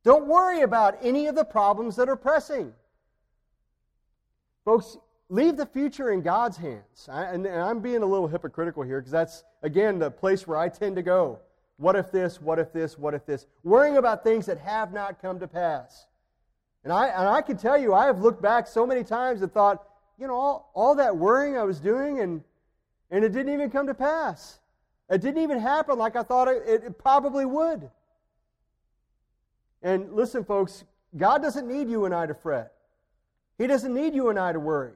Don't 0.02 0.26
worry 0.26 0.62
about 0.62 0.98
any 1.00 1.28
of 1.28 1.36
the 1.36 1.44
problems 1.44 1.94
that 1.94 2.08
are 2.08 2.16
pressing. 2.16 2.72
Folks, 4.64 4.98
leave 5.28 5.56
the 5.56 5.66
future 5.66 6.10
in 6.10 6.22
God's 6.22 6.56
hands. 6.56 7.08
I, 7.08 7.26
and, 7.26 7.46
and, 7.46 7.62
I'm 7.62 7.78
being 7.78 8.02
a 8.02 8.06
little 8.06 8.26
hypocritical 8.26 8.82
here 8.82 8.98
because 8.98 9.12
that's, 9.12 9.44
again, 9.62 10.00
the 10.00 10.10
place 10.10 10.44
where 10.44 10.58
I 10.58 10.68
tend 10.68 10.96
to 10.96 11.02
go. 11.02 11.38
What 11.76 11.94
if 11.94 12.10
this? 12.10 12.40
What 12.40 12.58
if 12.58 12.72
this? 12.72 12.98
What 12.98 13.14
if 13.14 13.24
this? 13.26 13.46
Worrying 13.62 13.96
about 13.96 14.24
things 14.24 14.44
that 14.46 14.58
have 14.58 14.92
not 14.92 15.22
come 15.22 15.38
to 15.38 15.46
pass. 15.46 16.06
And 16.84 16.92
I, 16.92 17.08
and 17.08 17.28
I 17.28 17.42
can 17.42 17.56
tell 17.56 17.78
you, 17.78 17.94
I 17.94 18.06
have 18.06 18.20
looked 18.20 18.40
back 18.40 18.66
so 18.66 18.86
many 18.86 19.04
times 19.04 19.42
and 19.42 19.52
thought, 19.52 19.84
you 20.18 20.26
know, 20.26 20.34
all, 20.34 20.70
all 20.74 20.94
that 20.96 21.16
worrying 21.16 21.56
I 21.56 21.62
was 21.62 21.80
doing, 21.80 22.20
and, 22.20 22.42
and 23.10 23.24
it 23.24 23.32
didn't 23.32 23.52
even 23.52 23.70
come 23.70 23.86
to 23.86 23.94
pass. 23.94 24.58
It 25.10 25.20
didn't 25.20 25.42
even 25.42 25.58
happen 25.58 25.98
like 25.98 26.16
I 26.16 26.22
thought 26.22 26.48
it, 26.48 26.62
it 26.66 26.98
probably 26.98 27.44
would. 27.44 27.90
And 29.82 30.12
listen, 30.12 30.44
folks, 30.44 30.84
God 31.16 31.42
doesn't 31.42 31.66
need 31.66 31.88
you 31.88 32.04
and 32.04 32.14
I 32.14 32.26
to 32.26 32.34
fret. 32.34 32.72
He 33.58 33.66
doesn't 33.66 33.92
need 33.92 34.14
you 34.14 34.28
and 34.28 34.38
I 34.38 34.52
to 34.52 34.60
worry. 34.60 34.92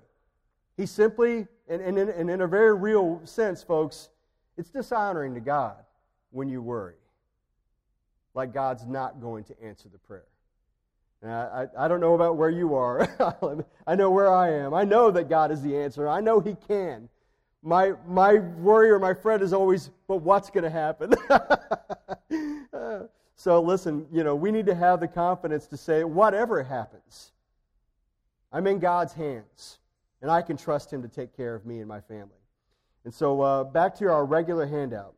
He 0.77 0.87
simply, 0.87 1.47
and, 1.69 1.81
and, 1.81 1.99
and 1.99 2.31
in 2.31 2.41
a 2.41 2.47
very 2.47 2.75
real 2.75 3.21
sense, 3.25 3.63
folks, 3.63 4.11
it's 4.57 4.71
dishonoring 4.71 5.35
to 5.35 5.41
God 5.41 5.77
when 6.31 6.49
you 6.49 6.63
worry. 6.63 6.95
Like 8.35 8.53
God's 8.53 8.87
not 8.87 9.21
going 9.21 9.45
to 9.45 9.63
answer 9.63 9.89
the 9.89 9.99
prayer. 9.99 10.27
I, 11.25 11.67
I, 11.79 11.89
don't 11.89 12.01
know 12.01 12.15
about 12.15 12.37
where 12.37 12.51
you 12.51 12.75
are. 12.75 13.09
I 13.87 13.95
know 13.95 14.11
where 14.11 14.33
I 14.33 14.51
am. 14.51 14.75
I 14.75 14.85
know 14.85 15.11
that 15.11 15.29
God 15.29 15.51
is 15.51 15.63
the 15.63 15.77
answer. 15.77 16.09
I 16.09 16.21
know 16.21 16.41
He 16.41 16.55
can. 16.69 17.09
My, 17.63 17.95
my 18.07 18.35
worry 18.35 18.91
or 18.91 18.99
my 18.99 19.15
fret 19.15 19.41
is 19.41 19.53
always, 19.55 19.91
but 20.07 20.19
what's 20.19 20.51
going 20.51 20.65
to 20.65 20.71
happen? 20.71 21.15
so 23.37 23.63
listen, 23.63 24.07
you 24.13 24.23
know, 24.23 24.35
we 24.35 24.51
need 24.53 24.67
to 24.67 24.75
have 24.75 25.01
the 25.01 25.09
confidence 25.09 25.67
to 25.69 25.79
say, 25.79 26.05
whatever 26.05 26.63
happens, 26.63 27.33
I'm 28.53 28.67
in 28.67 28.79
God's 28.79 29.15
hands 29.15 29.79
and 30.21 30.31
I 30.31 30.43
can 30.43 30.57
trust 30.57 30.93
Him 30.93 31.03
to 31.03 31.09
take 31.09 31.37
care 31.37 31.55
of 31.55 31.65
me 31.65 31.79
and 31.79 31.89
my 31.89 32.01
family. 32.01 32.31
And 33.05 33.13
so 33.13 33.41
uh, 33.41 33.65
back 33.65 33.95
to 33.97 34.07
our 34.11 34.25
regular 34.25 34.67
handout. 34.67 35.15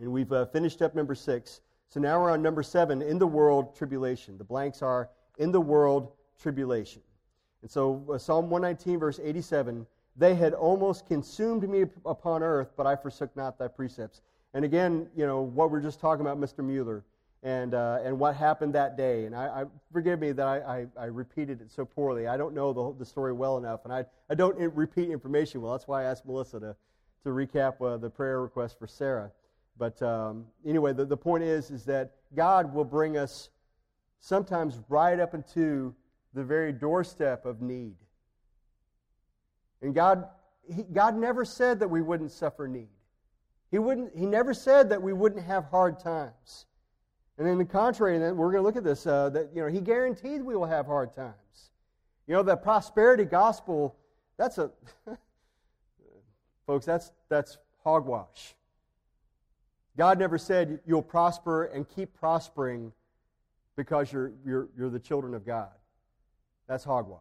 And 0.00 0.12
we've 0.12 0.32
uh, 0.32 0.46
finished 0.46 0.82
up 0.82 0.94
number 0.94 1.14
six. 1.14 1.60
So 1.92 2.00
now 2.00 2.22
we're 2.22 2.30
on 2.30 2.40
number 2.40 2.62
seven 2.62 3.02
in 3.02 3.18
the 3.18 3.26
world 3.26 3.76
tribulation. 3.76 4.38
The 4.38 4.44
blanks 4.44 4.80
are 4.80 5.10
in 5.36 5.52
the 5.52 5.60
world 5.60 6.12
tribulation. 6.40 7.02
And 7.60 7.70
so 7.70 8.02
uh, 8.10 8.16
Psalm 8.16 8.48
119, 8.48 8.98
verse 8.98 9.20
87 9.22 9.86
they 10.16 10.34
had 10.34 10.54
almost 10.54 11.06
consumed 11.06 11.68
me 11.68 11.84
upon 12.06 12.42
earth, 12.42 12.72
but 12.78 12.86
I 12.86 12.96
forsook 12.96 13.36
not 13.36 13.58
thy 13.58 13.68
precepts. 13.68 14.22
And 14.54 14.64
again, 14.64 15.06
you 15.14 15.26
know, 15.26 15.42
what 15.42 15.70
we 15.70 15.78
are 15.78 15.82
just 15.82 16.00
talking 16.00 16.22
about, 16.24 16.40
Mr. 16.40 16.64
Mueller, 16.64 17.04
and, 17.42 17.74
uh, 17.74 17.98
and 18.02 18.18
what 18.18 18.36
happened 18.36 18.74
that 18.74 18.96
day. 18.96 19.26
And 19.26 19.34
I, 19.34 19.62
I 19.62 19.64
forgive 19.92 20.18
me 20.18 20.32
that 20.32 20.46
I, 20.46 20.58
I, 20.60 20.86
I, 20.98 21.04
repeated 21.06 21.60
it 21.60 21.70
so 21.70 21.84
poorly. 21.84 22.26
I 22.26 22.38
don't 22.38 22.54
know 22.54 22.72
the, 22.72 22.98
the 22.98 23.04
story 23.04 23.32
well 23.34 23.58
enough, 23.58 23.84
and 23.84 23.92
I, 23.92 24.06
I 24.30 24.34
don't 24.34 24.56
repeat 24.74 25.10
information 25.10 25.60
well. 25.60 25.72
That's 25.72 25.88
why 25.88 26.02
I 26.02 26.04
asked 26.04 26.24
Melissa 26.24 26.60
to, 26.60 26.76
to 27.24 27.30
recap 27.30 27.80
uh, 27.82 27.98
the 27.98 28.08
prayer 28.08 28.40
request 28.40 28.78
for 28.78 28.86
Sarah. 28.86 29.30
But 29.82 30.00
um, 30.00 30.46
anyway, 30.64 30.92
the, 30.92 31.04
the 31.04 31.16
point 31.16 31.42
is, 31.42 31.72
is 31.72 31.84
that 31.86 32.12
God 32.36 32.72
will 32.72 32.84
bring 32.84 33.16
us 33.16 33.50
sometimes 34.20 34.78
right 34.88 35.18
up 35.18 35.34
into 35.34 35.92
the 36.34 36.44
very 36.44 36.70
doorstep 36.70 37.44
of 37.44 37.60
need. 37.60 37.96
And 39.80 39.92
God, 39.92 40.28
he, 40.72 40.84
God 40.84 41.16
never 41.16 41.44
said 41.44 41.80
that 41.80 41.88
we 41.88 42.00
wouldn't 42.00 42.30
suffer 42.30 42.68
need. 42.68 42.90
He, 43.72 43.80
wouldn't, 43.80 44.16
he 44.16 44.24
never 44.24 44.54
said 44.54 44.88
that 44.90 45.02
we 45.02 45.12
wouldn't 45.12 45.44
have 45.44 45.64
hard 45.64 45.98
times. 45.98 46.66
And 47.36 47.48
in 47.48 47.58
the 47.58 47.64
contrary, 47.64 48.20
we're 48.20 48.52
going 48.52 48.62
to 48.62 48.62
look 48.62 48.76
at 48.76 48.84
this, 48.84 49.04
uh, 49.04 49.30
that 49.30 49.50
you 49.52 49.62
know, 49.62 49.68
he 49.68 49.80
guaranteed 49.80 50.42
we 50.42 50.54
will 50.54 50.64
have 50.64 50.86
hard 50.86 51.12
times. 51.12 51.70
You 52.28 52.34
know, 52.34 52.44
the 52.44 52.54
prosperity 52.56 53.24
gospel, 53.24 53.96
that's 54.38 54.58
a, 54.58 54.70
folks, 56.68 56.86
that's, 56.86 57.10
that's 57.28 57.58
hogwash. 57.82 58.54
God 59.96 60.18
never 60.18 60.38
said 60.38 60.80
you'll 60.86 61.02
prosper 61.02 61.64
and 61.64 61.88
keep 61.88 62.14
prospering 62.14 62.92
because 63.76 64.12
you're, 64.12 64.32
you're, 64.44 64.68
you're 64.76 64.90
the 64.90 64.98
children 64.98 65.34
of 65.34 65.44
God. 65.44 65.70
That's 66.68 66.84
hogwash. 66.84 67.20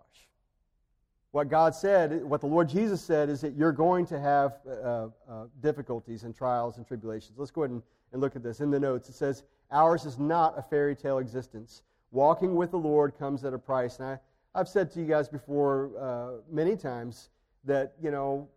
What 1.31 1.49
God 1.49 1.73
said, 1.73 2.23
what 2.23 2.41
the 2.41 2.47
Lord 2.47 2.67
Jesus 2.67 3.01
said, 3.01 3.29
is 3.29 3.39
that 3.41 3.55
you're 3.55 3.71
going 3.71 4.05
to 4.07 4.19
have 4.19 4.59
uh, 4.67 5.07
uh, 5.29 5.45
difficulties 5.61 6.23
and 6.23 6.35
trials 6.35 6.77
and 6.77 6.85
tribulations. 6.85 7.37
Let's 7.37 7.51
go 7.51 7.63
ahead 7.63 7.71
and, 7.71 7.81
and 8.11 8.21
look 8.21 8.35
at 8.35 8.43
this. 8.43 8.59
In 8.59 8.69
the 8.69 8.79
notes, 8.79 9.07
it 9.07 9.15
says, 9.15 9.43
Ours 9.71 10.05
is 10.05 10.19
not 10.19 10.57
a 10.57 10.61
fairy 10.61 10.95
tale 10.95 11.19
existence. 11.19 11.83
Walking 12.11 12.55
with 12.55 12.71
the 12.71 12.77
Lord 12.77 13.17
comes 13.17 13.45
at 13.45 13.53
a 13.53 13.57
price. 13.57 13.99
And 13.99 14.07
I, 14.07 14.19
I've 14.53 14.67
said 14.67 14.91
to 14.91 14.99
you 14.99 15.05
guys 15.05 15.29
before 15.29 15.91
uh, 15.97 16.41
many 16.51 16.75
times 16.75 17.29
that, 17.63 17.93
you 18.01 18.11
know, 18.11 18.49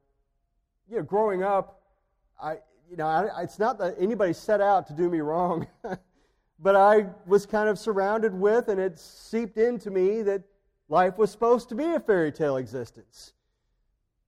you 0.90 0.96
know, 0.96 1.02
growing 1.04 1.44
up, 1.44 1.80
I, 2.42 2.56
you 2.90 2.96
know, 2.96 3.06
I, 3.06 3.42
it's 3.42 3.58
not 3.58 3.78
that 3.78 3.96
anybody 3.98 4.32
set 4.32 4.60
out 4.60 4.86
to 4.88 4.92
do 4.92 5.08
me 5.08 5.20
wrong, 5.20 5.66
but 6.58 6.76
I 6.76 7.06
was 7.26 7.46
kind 7.46 7.68
of 7.68 7.78
surrounded 7.78 8.34
with, 8.34 8.68
and 8.68 8.80
it 8.80 8.98
seeped 8.98 9.58
into 9.58 9.90
me 9.90 10.22
that 10.22 10.42
life 10.88 11.18
was 11.18 11.30
supposed 11.30 11.68
to 11.70 11.74
be 11.74 11.84
a 11.84 12.00
fairy 12.00 12.32
tale 12.32 12.56
existence. 12.56 13.32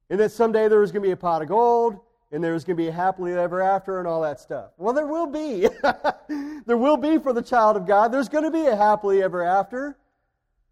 And 0.08 0.20
that 0.20 0.32
someday 0.32 0.68
there 0.68 0.80
was 0.80 0.92
going 0.92 1.02
to 1.02 1.08
be 1.08 1.12
a 1.12 1.16
pot 1.16 1.42
of 1.42 1.48
gold, 1.48 1.98
and 2.32 2.42
there 2.42 2.52
was 2.52 2.64
going 2.64 2.76
to 2.76 2.82
be 2.82 2.88
a 2.88 2.92
happily 2.92 3.32
ever 3.32 3.60
after 3.60 3.98
and 3.98 4.08
all 4.08 4.22
that 4.22 4.40
stuff. 4.40 4.70
Well, 4.76 4.92
there 4.92 5.06
will 5.06 5.26
be. 5.26 5.68
there 6.66 6.76
will 6.76 6.96
be 6.96 7.18
for 7.18 7.32
the 7.32 7.42
child 7.42 7.76
of 7.76 7.86
God. 7.86 8.12
There's 8.12 8.28
going 8.28 8.44
to 8.44 8.50
be 8.50 8.66
a 8.66 8.76
happily 8.76 9.22
ever 9.22 9.42
after. 9.42 9.96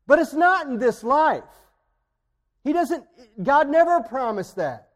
But 0.07 0.18
it's 0.18 0.35
not 0.35 0.66
in 0.66 0.79
this 0.79 1.03
life. 1.03 1.44
He 2.64 2.73
doesn't, 2.73 3.05
God 3.42 3.68
never 3.68 4.01
promised 4.01 4.57
that. 4.57 4.88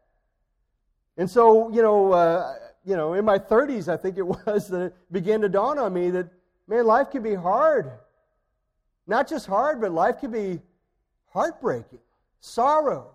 And 1.17 1.29
so, 1.29 1.69
you 1.69 1.81
know, 1.81 2.13
uh, 2.13 2.55
you 2.89 2.97
know, 2.97 3.13
in 3.13 3.23
my 3.23 3.37
30s, 3.37 3.87
I 3.87 3.97
think 3.97 4.17
it 4.17 4.25
was, 4.47 4.67
that 4.69 4.81
it 4.81 4.95
began 5.11 5.41
to 5.41 5.49
dawn 5.49 5.77
on 5.77 5.93
me 5.93 6.09
that, 6.09 6.27
man, 6.67 6.87
life 6.87 7.11
can 7.11 7.21
be 7.21 7.35
hard. 7.35 7.91
Not 9.05 9.29
just 9.29 9.45
hard, 9.45 9.79
but 9.79 9.91
life 9.91 10.19
can 10.19 10.31
be 10.31 10.59
heartbreaking, 11.27 11.99
sorrow, 12.39 13.11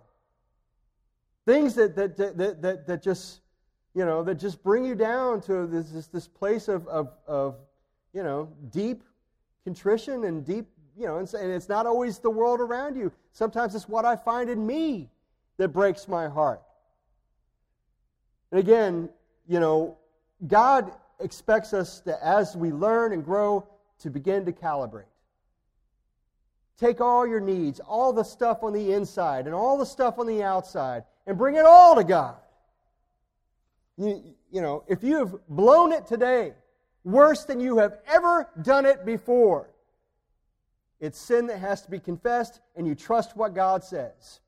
things 1.45 1.75
that, 1.75 1.93
that, 1.97 2.15
that, 2.15 2.61
that, 2.61 2.87
that 2.87 3.03
just, 3.03 3.41
you 3.93 4.05
know, 4.05 4.23
that 4.23 4.35
just 4.35 4.63
bring 4.63 4.85
you 4.85 4.95
down 4.95 5.41
to 5.41 5.67
this, 5.67 5.89
this, 5.89 6.07
this 6.07 6.27
place 6.27 6.69
of, 6.69 6.87
of, 6.87 7.11
of, 7.27 7.55
you 8.13 8.23
know, 8.23 8.49
deep 8.71 9.03
contrition 9.65 10.23
and 10.23 10.45
deep, 10.45 10.67
you 10.97 11.05
know, 11.05 11.17
and, 11.17 11.33
and 11.33 11.51
it's 11.51 11.67
not 11.67 11.85
always 11.85 12.19
the 12.19 12.29
world 12.29 12.61
around 12.61 12.95
you. 12.95 13.11
Sometimes 13.33 13.75
it's 13.75 13.89
what 13.89 14.05
I 14.05 14.15
find 14.15 14.49
in 14.49 14.65
me 14.65 15.09
that 15.57 15.69
breaks 15.69 16.07
my 16.07 16.29
heart. 16.29 16.61
And 18.51 18.59
again, 18.61 19.09
you 19.47 19.59
know, 19.59 19.97
God 20.47 20.91
expects 21.19 21.73
us 21.73 22.01
to, 22.01 22.25
as 22.25 22.55
we 22.55 22.71
learn 22.71 23.13
and 23.13 23.23
grow, 23.23 23.67
to 23.99 24.09
begin 24.09 24.45
to 24.45 24.51
calibrate. 24.51 25.03
Take 26.77 26.99
all 26.99 27.25
your 27.25 27.39
needs, 27.39 27.79
all 27.79 28.11
the 28.11 28.23
stuff 28.23 28.63
on 28.63 28.73
the 28.73 28.91
inside 28.91 29.45
and 29.45 29.55
all 29.55 29.77
the 29.77 29.85
stuff 29.85 30.19
on 30.19 30.27
the 30.27 30.43
outside, 30.43 31.03
and 31.25 31.37
bring 31.37 31.55
it 31.55 31.65
all 31.65 31.95
to 31.95 32.03
God. 32.03 32.35
You, 33.97 34.35
you 34.51 34.61
know, 34.61 34.83
if 34.87 35.03
you 35.03 35.19
have 35.19 35.35
blown 35.47 35.93
it 35.93 36.05
today 36.05 36.53
worse 37.05 37.45
than 37.45 37.61
you 37.61 37.77
have 37.77 37.99
ever 38.07 38.49
done 38.61 38.85
it 38.85 39.05
before, 39.05 39.69
it's 40.99 41.19
sin 41.19 41.47
that 41.47 41.59
has 41.59 41.81
to 41.83 41.91
be 41.91 41.99
confessed, 41.99 42.59
and 42.75 42.85
you 42.85 42.95
trust 42.95 43.37
what 43.37 43.53
God 43.53 43.83
says. 43.83 44.41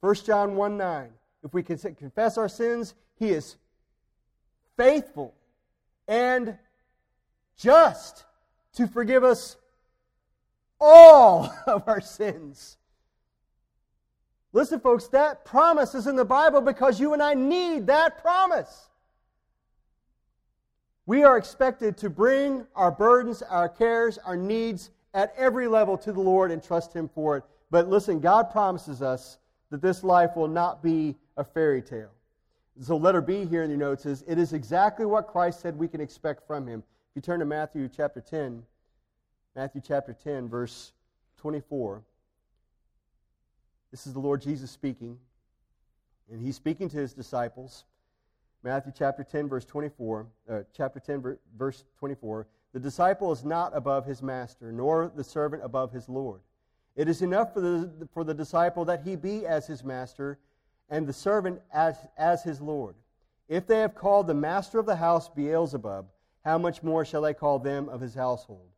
1 0.00 0.14
John 0.16 0.54
1 0.54 0.76
9. 0.76 1.08
If 1.42 1.54
we 1.54 1.62
confess 1.62 2.38
our 2.38 2.48
sins, 2.48 2.94
He 3.16 3.30
is 3.30 3.56
faithful 4.76 5.34
and 6.08 6.58
just 7.56 8.24
to 8.74 8.86
forgive 8.86 9.24
us 9.24 9.56
all 10.80 11.52
of 11.66 11.88
our 11.88 12.00
sins. 12.00 12.76
Listen, 14.52 14.78
folks, 14.78 15.08
that 15.08 15.44
promise 15.44 15.94
is 15.94 16.06
in 16.06 16.14
the 16.14 16.24
Bible 16.24 16.60
because 16.60 17.00
you 17.00 17.12
and 17.12 17.22
I 17.22 17.34
need 17.34 17.88
that 17.88 18.22
promise. 18.22 18.88
We 21.06 21.24
are 21.24 21.36
expected 21.36 21.96
to 21.98 22.08
bring 22.08 22.66
our 22.74 22.90
burdens, 22.90 23.42
our 23.42 23.68
cares, 23.68 24.16
our 24.18 24.36
needs, 24.36 24.90
at 25.12 25.34
every 25.36 25.68
level 25.68 25.98
to 25.98 26.12
the 26.12 26.20
Lord 26.20 26.50
and 26.50 26.62
trust 26.62 26.94
Him 26.94 27.08
for 27.08 27.36
it. 27.36 27.44
But 27.70 27.88
listen, 27.88 28.20
God 28.20 28.50
promises 28.50 29.02
us 29.02 29.38
that 29.70 29.82
this 29.82 30.04
life 30.04 30.36
will 30.36 30.48
not 30.48 30.82
be 30.82 31.16
a 31.36 31.44
fairy 31.44 31.82
tale. 31.82 32.10
So, 32.80 32.96
letter 32.96 33.20
B 33.20 33.44
here 33.44 33.62
in 33.62 33.70
your 33.70 33.78
notes 33.78 34.04
is 34.04 34.24
it 34.26 34.38
is 34.38 34.52
exactly 34.52 35.06
what 35.06 35.28
Christ 35.28 35.60
said 35.60 35.78
we 35.78 35.86
can 35.86 36.00
expect 36.00 36.46
from 36.46 36.66
Him. 36.66 36.82
If 37.10 37.16
you 37.16 37.22
turn 37.22 37.38
to 37.40 37.46
Matthew 37.46 37.88
chapter 37.88 38.20
10, 38.20 38.64
Matthew 39.54 39.80
chapter 39.86 40.12
10, 40.12 40.48
verse 40.48 40.92
24. 41.36 42.02
This 43.92 44.08
is 44.08 44.12
the 44.12 44.18
Lord 44.18 44.42
Jesus 44.42 44.72
speaking, 44.72 45.18
and 46.32 46.42
He's 46.42 46.56
speaking 46.56 46.88
to 46.88 46.96
His 46.96 47.12
disciples. 47.12 47.84
Matthew 48.64 48.92
chapter 48.96 49.22
10, 49.22 49.48
verse 49.48 49.66
24, 49.66 50.26
uh, 50.50 50.60
chapter 50.74 50.98
10, 50.98 51.36
verse 51.56 51.84
24. 51.98 52.46
The 52.72 52.80
disciple 52.80 53.30
is 53.30 53.44
not 53.44 53.76
above 53.76 54.06
his 54.06 54.20
master, 54.20 54.72
nor 54.72 55.12
the 55.14 55.22
servant 55.22 55.62
above 55.62 55.92
his 55.92 56.08
Lord. 56.08 56.40
It 56.96 57.08
is 57.08 57.22
enough 57.22 57.52
for 57.52 57.60
the, 57.60 58.08
for 58.12 58.24
the 58.24 58.34
disciple 58.34 58.84
that 58.86 59.02
he 59.02 59.14
be 59.14 59.46
as 59.46 59.66
his 59.66 59.84
master, 59.84 60.38
and 60.90 61.06
the 61.06 61.12
servant 61.12 61.60
as, 61.72 61.96
as 62.16 62.42
his 62.42 62.60
Lord. 62.60 62.94
If 63.48 63.66
they 63.66 63.78
have 63.78 63.94
called 63.94 64.26
the 64.26 64.34
master 64.34 64.78
of 64.78 64.86
the 64.86 64.96
house 64.96 65.28
Beelzebub, 65.28 66.06
how 66.44 66.58
much 66.58 66.82
more 66.82 67.04
shall 67.04 67.22
they 67.22 67.34
call 67.34 67.58
them 67.58 67.88
of 67.88 68.00
his 68.00 68.14
household? 68.14 68.68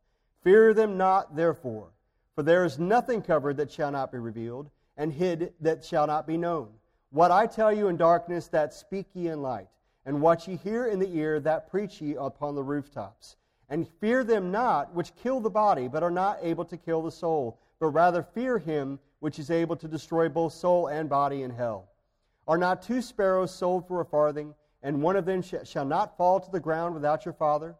Fear 0.43 0.73
them 0.73 0.97
not, 0.97 1.35
therefore, 1.35 1.89
for 2.35 2.43
there 2.43 2.63
is 2.63 2.79
nothing 2.79 3.21
covered 3.21 3.57
that 3.57 3.71
shall 3.71 3.91
not 3.91 4.11
be 4.11 4.17
revealed, 4.17 4.69
and 4.95 5.11
hid 5.11 5.53
that 5.61 5.83
shall 5.83 6.07
not 6.07 6.25
be 6.25 6.37
known. 6.37 6.69
What 7.11 7.31
I 7.31 7.47
tell 7.47 7.71
you 7.71 7.87
in 7.87 7.97
darkness, 7.97 8.47
that 8.49 8.73
speak 8.73 9.07
ye 9.13 9.27
in 9.27 9.41
light. 9.41 9.67
And 10.05 10.21
what 10.21 10.47
ye 10.47 10.55
hear 10.55 10.87
in 10.87 10.99
the 10.99 11.13
ear, 11.17 11.39
that 11.41 11.69
preach 11.69 12.01
ye 12.01 12.15
upon 12.15 12.55
the 12.55 12.63
rooftops. 12.63 13.35
And 13.69 13.87
fear 13.99 14.23
them 14.23 14.51
not 14.51 14.93
which 14.93 15.15
kill 15.15 15.41
the 15.41 15.49
body, 15.49 15.87
but 15.87 16.03
are 16.03 16.11
not 16.11 16.39
able 16.41 16.63
to 16.65 16.77
kill 16.77 17.01
the 17.01 17.11
soul, 17.11 17.59
but 17.79 17.87
rather 17.87 18.23
fear 18.23 18.57
him 18.57 18.99
which 19.19 19.39
is 19.39 19.51
able 19.51 19.75
to 19.75 19.87
destroy 19.87 20.29
both 20.29 20.53
soul 20.53 20.87
and 20.87 21.09
body 21.09 21.43
in 21.43 21.51
hell. 21.51 21.89
Are 22.47 22.57
not 22.57 22.81
two 22.81 23.01
sparrows 23.01 23.53
sold 23.53 23.87
for 23.87 23.99
a 23.99 24.05
farthing, 24.05 24.55
and 24.81 25.01
one 25.01 25.15
of 25.15 25.25
them 25.25 25.41
sh- 25.41 25.55
shall 25.63 25.85
not 25.85 26.17
fall 26.17 26.39
to 26.39 26.51
the 26.51 26.59
ground 26.59 26.95
without 26.95 27.25
your 27.25 27.33
Father? 27.33 27.75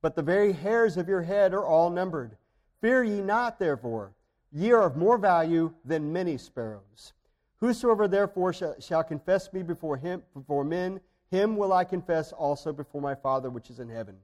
But 0.00 0.14
the 0.14 0.22
very 0.22 0.52
hairs 0.52 0.96
of 0.96 1.08
your 1.08 1.22
head 1.22 1.52
are 1.52 1.64
all 1.64 1.90
numbered. 1.90 2.36
Fear 2.80 3.04
ye 3.04 3.20
not, 3.20 3.58
therefore. 3.58 4.14
Ye 4.52 4.72
are 4.72 4.84
of 4.84 4.96
more 4.96 5.18
value 5.18 5.74
than 5.84 6.12
many 6.12 6.38
sparrows. 6.38 7.12
Whosoever 7.56 8.08
therefore 8.08 8.54
shall, 8.54 8.80
shall 8.80 9.04
confess 9.04 9.52
me 9.52 9.62
before 9.62 9.98
him 9.98 10.22
before 10.34 10.64
men, 10.64 11.00
him 11.30 11.56
will 11.56 11.72
I 11.72 11.84
confess 11.84 12.32
also 12.32 12.72
before 12.72 13.02
my 13.02 13.14
Father 13.14 13.50
which 13.50 13.70
is 13.70 13.78
in 13.78 13.88
heaven. 13.88 14.16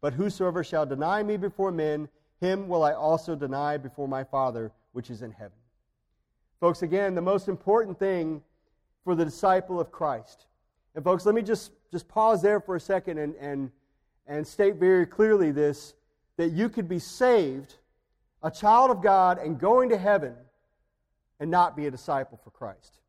But 0.00 0.14
whosoever 0.14 0.62
shall 0.62 0.86
deny 0.86 1.22
me 1.22 1.36
before 1.36 1.72
men, 1.72 2.08
him 2.40 2.68
will 2.68 2.84
I 2.84 2.92
also 2.92 3.34
deny 3.34 3.76
before 3.76 4.06
my 4.06 4.22
Father 4.22 4.72
which 4.92 5.10
is 5.10 5.22
in 5.22 5.32
heaven. 5.32 5.58
Folks, 6.60 6.82
again, 6.82 7.14
the 7.14 7.20
most 7.20 7.48
important 7.48 7.98
thing 7.98 8.42
for 9.04 9.14
the 9.14 9.24
disciple 9.24 9.78
of 9.78 9.92
Christ. 9.92 10.46
And 10.94 11.04
folks, 11.04 11.26
let 11.26 11.34
me 11.34 11.42
just, 11.42 11.72
just 11.92 12.08
pause 12.08 12.42
there 12.42 12.60
for 12.60 12.76
a 12.76 12.80
second 12.80 13.18
and, 13.18 13.34
and, 13.36 13.70
and 14.26 14.46
state 14.46 14.76
very 14.76 15.06
clearly 15.06 15.52
this 15.52 15.94
that 16.36 16.50
you 16.50 16.68
could 16.68 16.88
be 16.88 16.98
saved, 16.98 17.76
a 18.42 18.50
child 18.50 18.90
of 18.90 19.00
God, 19.00 19.38
and 19.38 19.58
going 19.58 19.88
to 19.90 19.96
heaven 19.96 20.34
and 21.38 21.48
not 21.50 21.76
be 21.76 21.86
a 21.86 21.90
disciple 21.90 22.40
for 22.42 22.50
Christ. 22.50 23.00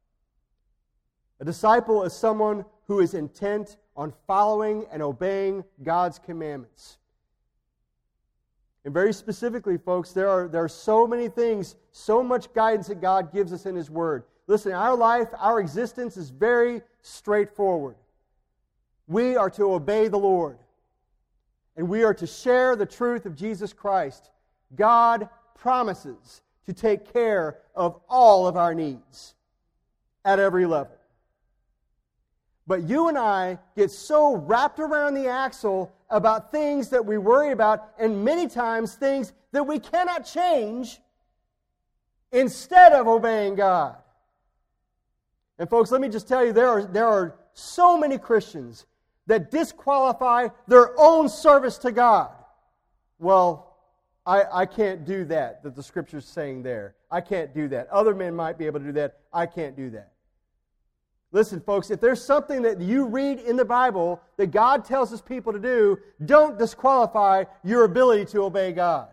A 1.39 1.45
disciple 1.45 2.03
is 2.03 2.13
someone 2.13 2.65
who 2.87 2.99
is 2.99 3.13
intent 3.13 3.77
on 3.95 4.13
following 4.27 4.85
and 4.91 5.01
obeying 5.01 5.63
God's 5.81 6.19
commandments. 6.19 6.97
And 8.83 8.93
very 8.93 9.13
specifically, 9.13 9.77
folks, 9.77 10.11
there 10.11 10.29
are, 10.29 10.47
there 10.47 10.63
are 10.63 10.69
so 10.69 11.07
many 11.07 11.27
things, 11.27 11.75
so 11.91 12.21
much 12.21 12.53
guidance 12.53 12.87
that 12.87 13.01
God 13.01 13.33
gives 13.33 13.51
us 13.51 13.65
in 13.65 13.75
His 13.75 13.89
Word. 13.89 14.23
Listen, 14.47 14.73
our 14.73 14.95
life, 14.95 15.27
our 15.39 15.59
existence 15.59 16.17
is 16.17 16.29
very 16.29 16.81
straightforward. 17.01 17.95
We 19.07 19.35
are 19.35 19.49
to 19.51 19.73
obey 19.73 20.07
the 20.07 20.17
Lord, 20.17 20.57
and 21.75 21.89
we 21.89 22.03
are 22.03 22.13
to 22.13 22.27
share 22.27 22.75
the 22.75 22.85
truth 22.85 23.25
of 23.25 23.35
Jesus 23.35 23.73
Christ. 23.73 24.29
God 24.75 25.29
promises 25.57 26.41
to 26.65 26.73
take 26.73 27.11
care 27.11 27.59
of 27.75 27.99
all 28.09 28.47
of 28.47 28.57
our 28.57 28.73
needs 28.73 29.35
at 30.23 30.39
every 30.39 30.65
level. 30.65 30.95
But 32.67 32.83
you 32.83 33.07
and 33.09 33.17
I 33.17 33.59
get 33.75 33.91
so 33.91 34.35
wrapped 34.35 34.79
around 34.79 35.13
the 35.13 35.27
axle 35.27 35.91
about 36.09 36.51
things 36.51 36.89
that 36.89 37.05
we 37.05 37.17
worry 37.17 37.51
about, 37.51 37.89
and 37.99 38.23
many 38.23 38.47
times 38.47 38.95
things 38.95 39.33
that 39.51 39.63
we 39.63 39.79
cannot 39.79 40.25
change, 40.25 40.99
instead 42.31 42.91
of 42.93 43.07
obeying 43.07 43.55
God. 43.55 43.95
And, 45.57 45.69
folks, 45.69 45.91
let 45.91 46.01
me 46.01 46.09
just 46.09 46.27
tell 46.27 46.45
you 46.45 46.51
there 46.51 46.67
are, 46.67 46.83
there 46.83 47.07
are 47.07 47.35
so 47.53 47.97
many 47.97 48.17
Christians 48.17 48.85
that 49.27 49.51
disqualify 49.51 50.49
their 50.67 50.99
own 50.99 51.29
service 51.29 51.77
to 51.79 51.91
God. 51.91 52.31
Well, 53.19 53.75
I, 54.25 54.43
I 54.51 54.65
can't 54.65 55.05
do 55.05 55.23
that, 55.25 55.63
that 55.63 55.75
the 55.75 55.83
scripture's 55.83 56.25
saying 56.25 56.63
there. 56.63 56.95
I 57.09 57.21
can't 57.21 57.53
do 57.53 57.67
that. 57.69 57.87
Other 57.89 58.13
men 58.13 58.35
might 58.35 58.57
be 58.57 58.65
able 58.65 58.79
to 58.79 58.85
do 58.85 58.91
that. 58.93 59.19
I 59.31 59.45
can't 59.45 59.75
do 59.75 59.89
that. 59.91 60.11
Listen, 61.31 61.59
folks, 61.59 61.91
if 61.91 61.99
there's 61.99 62.23
something 62.23 62.61
that 62.61 62.79
you 62.79 63.05
read 63.05 63.39
in 63.39 63.55
the 63.55 63.65
Bible 63.65 64.21
that 64.37 64.47
God 64.47 64.85
tells 64.85 65.09
his 65.09 65.21
people 65.21 65.51
to 65.53 65.59
do, 65.59 65.99
don't 66.25 66.57
disqualify 66.57 67.43
your 67.63 67.83
ability 67.83 68.25
to 68.31 68.43
obey 68.43 68.71
God. 68.71 69.09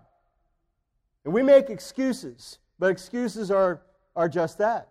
And 1.24 1.34
we 1.34 1.42
make 1.42 1.68
excuses, 1.68 2.58
but 2.78 2.90
excuses 2.90 3.50
are, 3.50 3.82
are 4.14 4.28
just 4.28 4.58
that. 4.58 4.88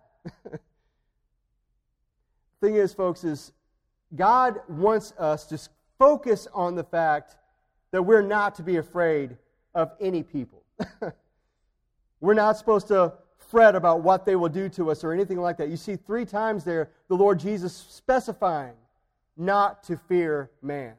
thing 2.62 2.76
is, 2.76 2.94
folks, 2.94 3.24
is 3.24 3.52
God 4.14 4.60
wants 4.68 5.12
us 5.18 5.44
to 5.46 5.58
focus 5.98 6.46
on 6.54 6.76
the 6.76 6.84
fact 6.84 7.36
that 7.90 8.02
we're 8.02 8.22
not 8.22 8.54
to 8.54 8.62
be 8.62 8.76
afraid 8.76 9.36
of 9.74 9.92
any 10.00 10.22
people. 10.22 10.62
we're 12.20 12.34
not 12.34 12.56
supposed 12.56 12.88
to 12.88 13.12
fret 13.50 13.74
about 13.74 14.02
what 14.02 14.24
they 14.24 14.36
will 14.36 14.48
do 14.48 14.68
to 14.70 14.90
us 14.90 15.02
or 15.02 15.12
anything 15.12 15.40
like 15.40 15.56
that. 15.58 15.68
You 15.68 15.76
see 15.76 15.96
three 15.96 16.24
times 16.24 16.64
there 16.64 16.90
the 17.08 17.16
Lord 17.16 17.38
Jesus 17.38 17.74
specifying 17.74 18.74
not 19.36 19.82
to 19.84 19.96
fear 19.96 20.50
man. 20.62 20.94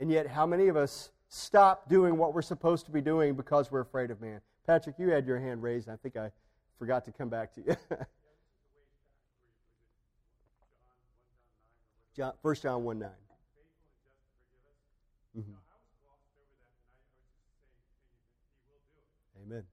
And 0.00 0.10
yet, 0.10 0.26
how 0.26 0.46
many 0.46 0.68
of 0.68 0.76
us 0.76 1.10
stop 1.28 1.88
doing 1.88 2.16
what 2.16 2.34
we're 2.34 2.42
supposed 2.42 2.86
to 2.86 2.92
be 2.92 3.00
doing 3.00 3.34
because 3.34 3.70
we're 3.70 3.80
afraid 3.80 4.10
of 4.10 4.20
man? 4.20 4.40
Patrick, 4.66 4.96
you 4.98 5.10
had 5.10 5.26
your 5.26 5.38
hand 5.38 5.62
raised. 5.62 5.88
I 5.88 5.96
think 5.96 6.16
I 6.16 6.30
forgot 6.78 7.04
to 7.04 7.12
come 7.12 7.28
back 7.28 7.54
to 7.54 7.62
you. 7.62 7.76
John, 12.18 12.32
1 12.42 12.54
John 12.56 12.82
1 12.82 12.98
9. 12.98 13.10
Mm-hmm. 15.38 15.52
Amen. 19.46 19.64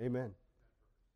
Amen. 0.00 0.30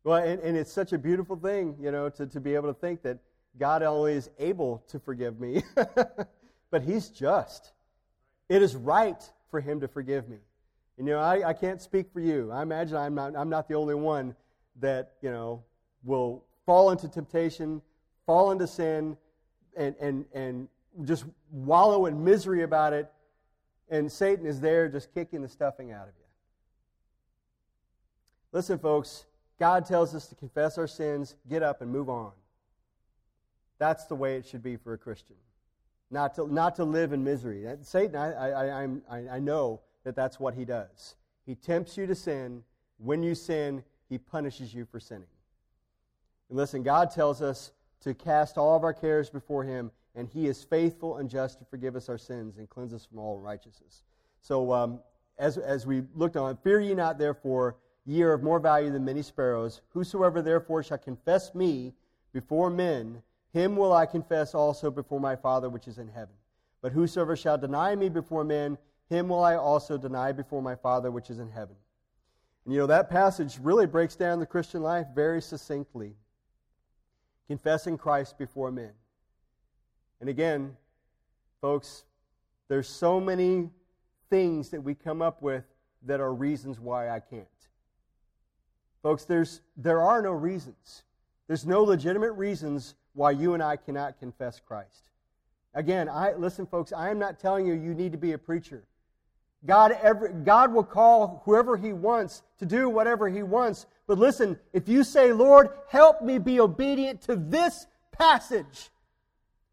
Well, 0.03 0.23
and, 0.23 0.39
and 0.41 0.55
it's 0.55 0.71
such 0.71 0.93
a 0.93 0.97
beautiful 0.97 1.35
thing, 1.35 1.75
you 1.81 1.91
know, 1.91 2.09
to, 2.09 2.25
to 2.27 2.39
be 2.39 2.55
able 2.55 2.73
to 2.73 2.79
think 2.79 3.01
that 3.03 3.17
God 3.59 3.83
only 3.83 4.13
is 4.13 4.29
able 4.39 4.83
to 4.89 4.99
forgive 4.99 5.39
me, 5.39 5.63
but 6.71 6.83
He's 6.83 7.09
just. 7.09 7.73
It 8.47 8.61
is 8.61 8.75
right 8.75 9.21
for 9.51 9.59
Him 9.59 9.81
to 9.81 9.87
forgive 9.87 10.29
me. 10.29 10.37
And, 10.97 11.07
you 11.07 11.13
know, 11.13 11.19
I, 11.19 11.49
I 11.49 11.53
can't 11.53 11.81
speak 11.81 12.11
for 12.13 12.19
you. 12.19 12.51
I 12.51 12.61
imagine 12.61 12.95
I'm 12.95 13.15
not, 13.15 13.35
I'm 13.35 13.49
not 13.49 13.67
the 13.67 13.75
only 13.75 13.95
one 13.95 14.35
that, 14.79 15.13
you 15.21 15.31
know, 15.31 15.63
will 16.03 16.43
fall 16.65 16.91
into 16.91 17.07
temptation, 17.07 17.81
fall 18.25 18.51
into 18.51 18.67
sin, 18.67 19.17
and, 19.75 19.95
and, 19.99 20.25
and 20.33 20.67
just 21.03 21.25
wallow 21.51 22.05
in 22.05 22.23
misery 22.23 22.63
about 22.63 22.93
it. 22.93 23.11
And 23.89 24.11
Satan 24.11 24.45
is 24.45 24.59
there 24.59 24.89
just 24.89 25.13
kicking 25.13 25.41
the 25.41 25.47
stuffing 25.47 25.91
out 25.91 26.07
of 26.07 26.13
you. 26.17 26.25
Listen, 28.51 28.79
folks, 28.79 29.25
God 29.59 29.85
tells 29.85 30.13
us 30.13 30.27
to 30.27 30.35
confess 30.35 30.77
our 30.77 30.87
sins, 30.87 31.35
get 31.49 31.63
up, 31.63 31.81
and 31.81 31.91
move 31.91 32.09
on. 32.09 32.31
That's 33.79 34.05
the 34.05 34.15
way 34.15 34.35
it 34.35 34.45
should 34.45 34.63
be 34.63 34.75
for 34.75 34.93
a 34.93 34.97
Christian. 34.97 35.35
Not 36.09 36.35
to, 36.35 36.51
not 36.51 36.75
to 36.77 36.83
live 36.83 37.13
in 37.13 37.23
misery. 37.23 37.65
Satan, 37.81 38.15
I, 38.15 38.31
I, 38.31 38.83
I, 39.09 39.17
I 39.33 39.39
know 39.39 39.81
that 40.03 40.15
that's 40.15 40.39
what 40.39 40.53
he 40.53 40.65
does. 40.65 41.15
He 41.45 41.55
tempts 41.55 41.97
you 41.97 42.07
to 42.07 42.15
sin. 42.15 42.63
When 42.97 43.21
you 43.21 43.35
sin, 43.35 43.83
he 44.09 44.17
punishes 44.17 44.73
you 44.73 44.85
for 44.85 44.99
sinning. 44.99 45.27
And 46.49 46.57
listen, 46.57 46.83
God 46.83 47.11
tells 47.11 47.41
us 47.41 47.71
to 48.01 48.13
cast 48.13 48.57
all 48.57 48.75
of 48.75 48.83
our 48.83 48.93
cares 48.93 49.29
before 49.29 49.63
him, 49.63 49.91
and 50.15 50.27
he 50.27 50.47
is 50.47 50.63
faithful 50.63 51.17
and 51.17 51.29
just 51.29 51.59
to 51.59 51.65
forgive 51.65 51.95
us 51.95 52.09
our 52.09 52.17
sins 52.17 52.57
and 52.57 52.69
cleanse 52.69 52.93
us 52.93 53.05
from 53.05 53.19
all 53.19 53.37
unrighteousness. 53.37 54.03
So, 54.41 54.71
um, 54.71 54.99
as, 55.37 55.57
as 55.57 55.85
we 55.85 56.03
looked 56.15 56.37
on, 56.37 56.57
fear 56.57 56.79
ye 56.79 56.93
not, 56.95 57.17
therefore, 57.17 57.75
Ye 58.07 58.23
are 58.23 58.31
of 58.31 58.41
more 58.41 58.59
value 58.59 58.89
than 58.89 59.03
many 59.03 59.21
sparrows. 59.21 59.81
Whosoever 59.89 60.41
therefore 60.41 60.81
shall 60.81 60.97
confess 60.97 61.53
me 61.53 61.93
before 62.31 62.69
men, 62.69 63.21
him 63.51 63.75
will 63.75 63.91
I 63.91 64.05
confess 64.05 64.55
also 64.55 64.89
before 64.89 65.19
my 65.19 65.35
Father 65.35 65.69
which 65.69 65.89
is 65.89 65.97
in 65.97 66.07
heaven. 66.07 66.33
But 66.81 66.93
whosoever 66.93 67.35
shall 67.35 67.57
deny 67.57 67.95
me 67.95 68.07
before 68.07 68.45
men, 68.45 68.77
him 69.09 69.27
will 69.27 69.43
I 69.43 69.55
also 69.55 69.97
deny 69.97 70.31
before 70.31 70.61
my 70.61 70.73
Father 70.73 71.11
which 71.11 71.29
is 71.29 71.39
in 71.39 71.49
heaven. 71.49 71.75
And 72.67 72.73
you 72.73 72.81
know, 72.81 72.87
that 72.87 73.09
passage 73.09 73.59
really 73.61 73.85
breaks 73.85 74.17
down 74.17 74.41
the 74.41 74.45
Christian 74.45 74.83
life 74.83 75.07
very 75.15 75.41
succinctly. 75.41 76.17
Confessing 77.47 77.97
Christ 77.97 78.37
before 78.37 78.71
men. 78.71 78.91
And 80.19 80.27
again, 80.27 80.75
folks, 81.61 82.03
there's 82.67 82.89
so 82.89 83.21
many 83.21 83.69
things 84.29 84.67
that 84.71 84.81
we 84.81 84.95
come 84.95 85.21
up 85.21 85.41
with 85.41 85.63
that 86.05 86.19
are 86.19 86.33
reasons 86.33 86.77
why 86.77 87.09
I 87.09 87.21
can't. 87.21 87.47
Folks, 89.01 89.23
there's, 89.23 89.61
there 89.77 90.01
are 90.01 90.21
no 90.21 90.33
reasons. 90.33 91.03
There's 91.47 91.65
no 91.65 91.83
legitimate 91.83 92.33
reasons 92.33 92.95
why 93.13 93.31
you 93.31 93.53
and 93.53 93.63
I 93.63 93.77
cannot 93.77 94.19
confess 94.19 94.59
Christ. 94.59 95.09
Again, 95.73 96.09
I 96.09 96.33
listen, 96.33 96.65
folks, 96.65 96.91
I 96.91 97.11
am 97.11 97.17
not 97.17 97.39
telling 97.39 97.65
you 97.65 97.75
you 97.75 97.93
need 97.93 98.11
to 98.11 98.17
be 98.17 98.33
a 98.33 98.37
preacher. 98.37 98.83
God, 99.67 99.97
every, 100.01 100.29
God 100.31 100.73
will 100.73 100.83
call 100.83 101.41
whoever 101.45 101.75
He 101.75 101.91
wants 101.93 102.41
to 102.59 102.65
do 102.65 102.89
whatever 102.89 103.27
He 103.27 103.43
wants. 103.43 103.85
But 104.07 104.17
listen, 104.17 104.57
if 104.71 104.87
you 104.87 105.03
say, 105.03 105.33
Lord, 105.33 105.69
help 105.89 106.21
me 106.21 106.37
be 106.37 106.59
obedient 106.61 107.21
to 107.23 107.35
this 107.35 107.85
passage, 108.13 108.89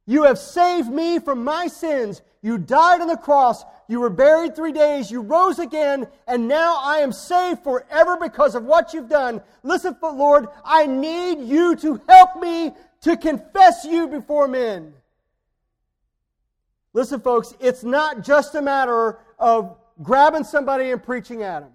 you 0.07 0.25
have 0.25 0.39
saved 0.39 0.91
me 0.91 1.19
from 1.19 1.45
my 1.45 1.69
sins. 1.69 2.21
You 2.43 2.59
died 2.59 3.01
on 3.01 3.07
the 3.07 3.17
cross. 3.17 3.65
You 3.89 4.01
were 4.01 4.11
buried 4.11 4.55
three 4.55 4.73
days. 4.73 5.11
You 5.11 5.23
rose 5.23 5.59
again. 5.59 6.09
And 6.27 6.47
now 6.47 6.79
I 6.83 6.99
am 6.99 7.13
saved 7.13 7.63
forever 7.63 8.19
because 8.21 8.55
of 8.55 8.65
what 8.65 8.93
you've 8.93 9.09
done. 9.09 9.41
Listen, 9.63 9.97
but 9.99 10.15
Lord, 10.15 10.49
I 10.63 10.87
need 10.87 11.49
you 11.49 11.75
to 11.77 12.03
help 12.07 12.37
me 12.41 12.73
to 13.03 13.17
confess 13.17 13.85
you 13.85 14.09
before 14.09 14.47
men. 14.47 14.93
Listen, 16.93 17.21
folks, 17.21 17.55
it's 17.59 17.83
not 17.83 18.23
just 18.25 18.55
a 18.55 18.63
matter 18.63 19.19
of 19.39 19.77
grabbing 20.03 20.45
somebody 20.45 20.91
and 20.91 21.03
preaching 21.03 21.43
at 21.43 21.61
them. 21.61 21.73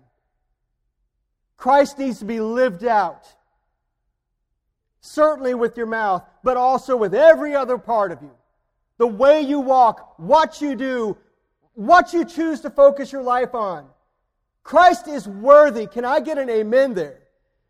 Christ 1.57 1.99
needs 1.99 2.19
to 2.19 2.25
be 2.25 2.39
lived 2.39 2.85
out. 2.85 3.27
Certainly 5.01 5.53
with 5.55 5.77
your 5.77 5.85
mouth, 5.85 6.23
but 6.43 6.57
also 6.57 6.95
with 6.95 7.13
every 7.13 7.55
other 7.55 7.77
part 7.77 8.11
of 8.11 8.21
you. 8.21 8.31
The 8.97 9.07
way 9.07 9.41
you 9.41 9.59
walk, 9.59 10.15
what 10.17 10.61
you 10.61 10.75
do, 10.75 11.17
what 11.73 12.13
you 12.13 12.25
choose 12.25 12.61
to 12.61 12.69
focus 12.69 13.11
your 13.11 13.23
life 13.23 13.55
on. 13.55 13.87
Christ 14.63 15.07
is 15.07 15.27
worthy. 15.27 15.87
Can 15.87 16.05
I 16.05 16.19
get 16.19 16.37
an 16.37 16.49
amen 16.49 16.93
there? 16.93 17.21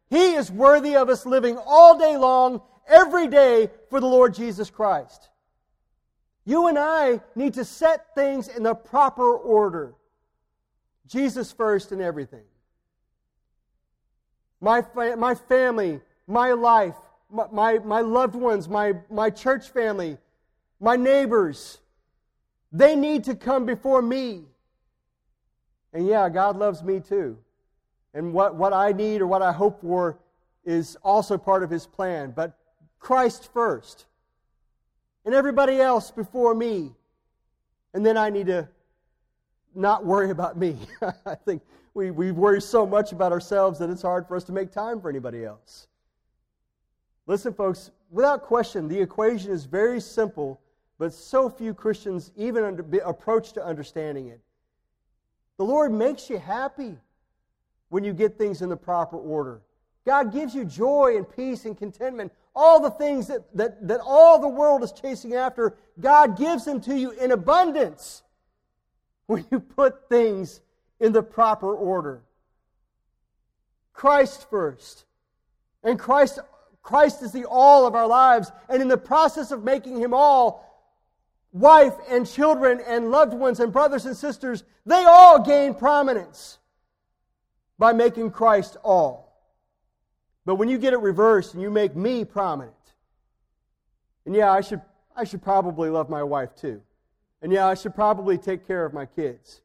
He 0.09 0.33
is 0.33 0.51
worthy 0.51 0.95
of 0.95 1.09
us 1.09 1.25
living 1.25 1.57
all 1.65 1.97
day 1.97 2.17
long, 2.17 2.62
every 2.88 3.27
day 3.27 3.69
for 3.89 3.99
the 3.99 4.07
Lord 4.07 4.33
Jesus 4.33 4.69
Christ. 4.69 5.29
You 6.45 6.67
and 6.67 6.79
I 6.79 7.21
need 7.35 7.53
to 7.55 7.65
set 7.65 8.15
things 8.15 8.47
in 8.47 8.63
the 8.63 8.73
proper 8.73 9.35
order. 9.35 9.93
Jesus 11.09 11.51
first 11.51 11.91
in 11.91 12.01
everything. 12.01 12.43
My, 14.61 14.81
fa- 14.81 15.17
my 15.17 15.33
family, 15.35 16.01
my 16.27 16.51
life, 16.51 16.95
my, 17.31 17.45
my, 17.51 17.79
my 17.79 18.01
loved 18.01 18.35
ones, 18.35 18.69
my, 18.69 18.93
my 19.09 19.29
church 19.29 19.69
family, 19.69 20.17
my 20.79 20.95
neighbors, 20.95 21.79
they 22.71 22.95
need 22.95 23.23
to 23.23 23.35
come 23.35 23.65
before 23.65 24.01
me. 24.01 24.43
And 25.93 26.05
yeah, 26.07 26.29
God 26.29 26.57
loves 26.57 26.83
me 26.83 26.99
too. 26.99 27.37
And 28.13 28.31
what, 28.31 28.55
what 28.55 28.73
I 28.73 28.91
need 28.91 29.21
or 29.21 29.27
what 29.27 29.41
I 29.41 29.51
hope 29.51 29.81
for 29.81 30.19
is 30.63 30.95
also 31.03 31.37
part 31.37 31.63
of 31.63 31.71
His 31.71 31.87
plan. 31.87 32.31
But 32.35 32.55
Christ 32.99 33.49
first. 33.51 34.05
And 35.25 35.33
everybody 35.33 35.79
else 35.79 36.11
before 36.11 36.53
me. 36.53 36.91
And 37.93 38.05
then 38.05 38.17
I 38.17 38.29
need 38.29 38.47
to 38.47 38.67
not 39.75 40.05
worry 40.05 40.32
about 40.32 40.58
me. 40.58 40.77
I 41.25 41.36
think 41.36 41.62
we, 41.93 42.12
we 42.12 42.32
worry 42.32 42.62
so 42.62 42.86
much 42.86 43.12
about 43.12 43.32
ourselves 43.32 43.79
that 43.79 43.89
it's 43.89 44.01
hard 44.01 44.27
for 44.27 44.36
us 44.36 44.43
to 44.45 44.51
make 44.51 44.71
time 44.71 45.01
for 45.01 45.10
anybody 45.10 45.43
else. 45.43 45.88
Listen, 47.27 47.53
folks, 47.53 47.91
without 48.10 48.43
question, 48.43 48.88
the 48.88 48.99
equation 48.99 49.51
is 49.51 49.65
very 49.65 49.99
simple, 50.01 50.60
but 50.97 51.13
so 51.13 51.49
few 51.49 51.73
Christians 51.73 52.32
even 52.36 52.63
under, 52.63 52.99
approach 53.05 53.53
to 53.53 53.63
understanding 53.63 54.27
it. 54.27 54.41
The 55.58 55.65
Lord 55.65 55.91
makes 55.91 56.29
you 56.29 56.39
happy 56.39 56.97
when 57.89 58.03
you 58.03 58.13
get 58.13 58.38
things 58.38 58.62
in 58.62 58.69
the 58.69 58.77
proper 58.77 59.17
order. 59.17 59.62
God 60.05 60.32
gives 60.32 60.55
you 60.55 60.65
joy 60.65 61.17
and 61.17 61.29
peace 61.29 61.65
and 61.65 61.77
contentment. 61.77 62.32
All 62.55 62.79
the 62.79 62.91
things 62.91 63.27
that, 63.27 63.43
that, 63.55 63.88
that 63.88 63.99
all 64.03 64.39
the 64.39 64.47
world 64.47 64.84
is 64.84 64.91
chasing 64.91 65.36
after, 65.36 65.77
God 65.99 66.38
gives 66.38 66.65
them 66.65 66.82
to 66.82 66.97
you 66.97 67.12
in 67.12 67.32
abundance 67.32 68.23
when 69.29 69.45
you 69.51 69.59
put 69.59 70.09
things 70.09 70.59
in 70.99 71.11
the 71.11 71.21
proper 71.21 71.71
order. 71.71 72.23
Christ 73.93 74.49
first. 74.49 75.05
And 75.83 75.99
Christ, 75.99 76.39
Christ 76.81 77.21
is 77.21 77.31
the 77.31 77.45
all 77.45 77.85
of 77.85 77.93
our 77.93 78.07
lives. 78.07 78.51
And 78.67 78.81
in 78.81 78.87
the 78.87 78.97
process 78.97 79.51
of 79.51 79.63
making 79.63 79.97
him 79.99 80.15
all, 80.15 80.65
wife 81.51 81.93
and 82.09 82.27
children 82.27 82.81
and 82.87 83.11
loved 83.11 83.35
ones 83.35 83.59
and 83.59 83.71
brothers 83.71 84.07
and 84.07 84.17
sisters, 84.17 84.63
they 84.83 85.05
all 85.05 85.43
gain 85.43 85.75
prominence 85.75 86.57
by 87.77 87.93
making 87.93 88.31
Christ 88.31 88.77
all. 88.83 89.39
But 90.43 90.55
when 90.55 90.69
you 90.69 90.79
get 90.79 90.93
it 90.93 91.01
reversed 91.01 91.53
and 91.53 91.61
you 91.61 91.69
make 91.69 91.95
me 91.95 92.25
prominent, 92.25 92.73
and 94.25 94.33
yeah, 94.33 94.51
I 94.51 94.61
should, 94.61 94.81
I 95.15 95.23
should 95.23 95.43
probably 95.43 95.91
love 95.91 96.09
my 96.09 96.23
wife 96.23 96.55
too. 96.55 96.81
And 97.41 97.52
yeah, 97.52 97.67
I 97.67 97.73
should 97.73 97.95
probably 97.95 98.38
take 98.38 98.67
care 98.67 98.86
of 98.86 98.93
my 98.93 99.06
kids. 99.06 99.62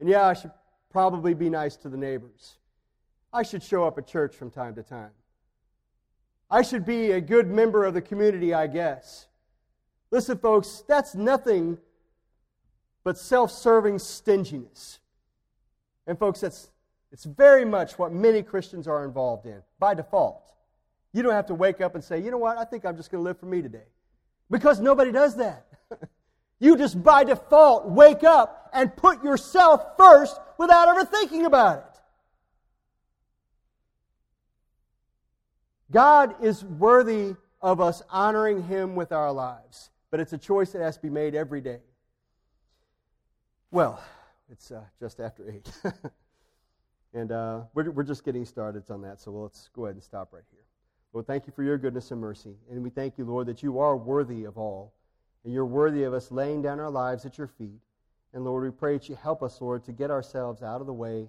And 0.00 0.08
yeah, 0.08 0.26
I 0.26 0.34
should 0.34 0.50
probably 0.90 1.34
be 1.34 1.48
nice 1.48 1.76
to 1.76 1.88
the 1.88 1.96
neighbors. 1.96 2.58
I 3.32 3.42
should 3.42 3.62
show 3.62 3.84
up 3.84 3.96
at 3.98 4.06
church 4.06 4.34
from 4.34 4.50
time 4.50 4.74
to 4.74 4.82
time. 4.82 5.12
I 6.50 6.62
should 6.62 6.84
be 6.84 7.12
a 7.12 7.20
good 7.20 7.48
member 7.48 7.84
of 7.84 7.94
the 7.94 8.02
community, 8.02 8.52
I 8.52 8.66
guess. 8.66 9.26
Listen, 10.10 10.36
folks, 10.36 10.84
that's 10.86 11.14
nothing 11.14 11.78
but 13.04 13.16
self 13.16 13.50
serving 13.50 13.98
stinginess. 13.98 14.98
And, 16.06 16.18
folks, 16.18 16.40
that's 16.40 16.70
it's 17.12 17.24
very 17.24 17.64
much 17.64 17.98
what 17.98 18.12
many 18.12 18.42
Christians 18.42 18.88
are 18.88 19.04
involved 19.04 19.46
in 19.46 19.62
by 19.78 19.94
default. 19.94 20.50
You 21.12 21.22
don't 21.22 21.32
have 21.32 21.46
to 21.46 21.54
wake 21.54 21.82
up 21.82 21.94
and 21.94 22.02
say, 22.02 22.18
you 22.18 22.30
know 22.30 22.38
what, 22.38 22.56
I 22.56 22.64
think 22.64 22.86
I'm 22.86 22.96
just 22.96 23.10
going 23.10 23.22
to 23.22 23.24
live 23.24 23.38
for 23.38 23.46
me 23.46 23.60
today. 23.60 23.84
Because 24.50 24.80
nobody 24.80 25.12
does 25.12 25.36
that. 25.36 25.66
You 26.62 26.76
just 26.76 27.02
by 27.02 27.24
default 27.24 27.90
wake 27.90 28.22
up 28.22 28.70
and 28.72 28.94
put 28.94 29.24
yourself 29.24 29.96
first 29.98 30.38
without 30.58 30.86
ever 30.86 31.04
thinking 31.04 31.44
about 31.44 31.78
it. 31.78 32.00
God 35.90 36.36
is 36.40 36.62
worthy 36.64 37.34
of 37.60 37.80
us 37.80 38.00
honoring 38.08 38.62
Him 38.62 38.94
with 38.94 39.10
our 39.10 39.32
lives, 39.32 39.90
but 40.12 40.20
it's 40.20 40.34
a 40.34 40.38
choice 40.38 40.70
that 40.70 40.82
has 40.82 40.94
to 40.94 41.02
be 41.02 41.10
made 41.10 41.34
every 41.34 41.60
day. 41.60 41.80
Well, 43.72 44.00
it's 44.48 44.70
uh, 44.70 44.84
just 45.00 45.18
after 45.18 45.50
8. 45.50 45.68
and 47.12 47.32
uh, 47.32 47.62
we're, 47.74 47.90
we're 47.90 48.04
just 48.04 48.24
getting 48.24 48.44
started 48.44 48.88
on 48.88 49.02
that, 49.02 49.20
so 49.20 49.32
let's 49.32 49.68
go 49.74 49.86
ahead 49.86 49.96
and 49.96 50.04
stop 50.04 50.32
right 50.32 50.44
here. 50.52 50.60
Lord, 51.12 51.26
thank 51.26 51.48
you 51.48 51.52
for 51.52 51.64
your 51.64 51.76
goodness 51.76 52.12
and 52.12 52.20
mercy. 52.20 52.54
And 52.70 52.84
we 52.84 52.90
thank 52.90 53.18
you, 53.18 53.24
Lord, 53.24 53.48
that 53.48 53.64
you 53.64 53.80
are 53.80 53.96
worthy 53.96 54.44
of 54.44 54.56
all. 54.56 54.94
And 55.44 55.52
you're 55.52 55.66
worthy 55.66 56.04
of 56.04 56.14
us 56.14 56.30
laying 56.30 56.62
down 56.62 56.80
our 56.80 56.90
lives 56.90 57.26
at 57.26 57.38
your 57.38 57.46
feet. 57.46 57.80
And 58.32 58.44
Lord, 58.44 58.64
we 58.64 58.70
pray 58.70 58.94
that 58.94 59.08
you 59.08 59.16
help 59.16 59.42
us, 59.42 59.60
Lord, 59.60 59.84
to 59.84 59.92
get 59.92 60.10
ourselves 60.10 60.62
out 60.62 60.80
of 60.80 60.86
the 60.86 60.92
way 60.92 61.28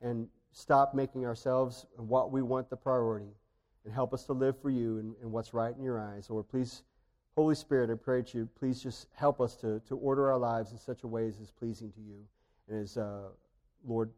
and 0.00 0.28
stop 0.52 0.94
making 0.94 1.26
ourselves 1.26 1.86
what 1.96 2.30
we 2.30 2.42
want 2.42 2.70
the 2.70 2.76
priority 2.76 3.34
and 3.84 3.92
help 3.92 4.12
us 4.14 4.24
to 4.24 4.32
live 4.32 4.60
for 4.60 4.70
you 4.70 4.98
and, 4.98 5.14
and 5.22 5.32
what's 5.32 5.54
right 5.54 5.74
in 5.76 5.82
your 5.82 6.00
eyes. 6.00 6.28
Lord, 6.30 6.48
please, 6.48 6.82
Holy 7.36 7.54
Spirit, 7.54 7.90
I 7.90 7.94
pray 7.94 8.20
that 8.20 8.34
you 8.34 8.48
please 8.58 8.82
just 8.82 9.06
help 9.14 9.40
us 9.40 9.56
to, 9.56 9.80
to 9.88 9.96
order 9.96 10.30
our 10.30 10.38
lives 10.38 10.72
in 10.72 10.78
such 10.78 11.02
a 11.04 11.06
way 11.06 11.26
as 11.26 11.38
is 11.38 11.50
pleasing 11.50 11.90
to 11.92 12.00
you 12.00 12.24
and 12.68 12.82
is, 12.82 12.96
uh, 12.96 13.28
Lord, 13.86 14.10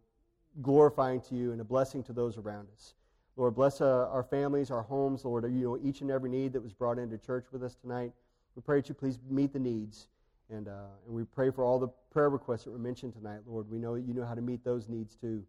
glorifying 0.63 1.21
to 1.23 1.35
you 1.35 1.53
and 1.53 1.61
a 1.61 1.65
blessing 1.65 2.03
to 2.05 2.13
those 2.13 2.37
around 2.37 2.69
us. 2.75 2.95
Lord, 3.37 3.55
bless 3.55 3.81
uh, 3.81 4.09
our 4.11 4.25
families, 4.25 4.71
our 4.71 4.83
homes, 4.83 5.25
Lord, 5.25 5.45
you 5.45 5.65
know 5.65 5.79
each 5.83 6.01
and 6.01 6.11
every 6.11 6.31
need 6.31 6.53
that 6.53 6.63
was 6.63 6.73
brought 6.73 6.99
into 6.99 7.17
church 7.17 7.47
with 7.53 7.63
us 7.63 7.75
tonight. 7.75 8.13
We 8.57 8.63
pray 8.63 8.79
that 8.79 8.89
you 8.89 8.95
please 8.95 9.19
meet 9.29 9.53
the 9.53 9.59
needs. 9.59 10.09
And, 10.51 10.69
uh, 10.69 10.89
and 11.07 11.15
we 11.15 11.25
pray 11.25 11.51
for 11.51 11.65
all 11.65 11.79
the 11.79 11.89
prayer 12.11 12.29
requests 12.29 12.65
that 12.65 12.71
were 12.71 12.79
mentioned 12.79 13.13
tonight, 13.13 13.41
Lord. 13.47 13.71
We 13.71 13.79
know 13.79 13.95
that 13.95 14.03
you 14.03 14.15
know 14.15 14.25
how 14.25 14.35
to 14.35 14.43
meet 14.43 14.65
those 14.65 14.89
needs 14.89 15.15
too. 15.15 15.45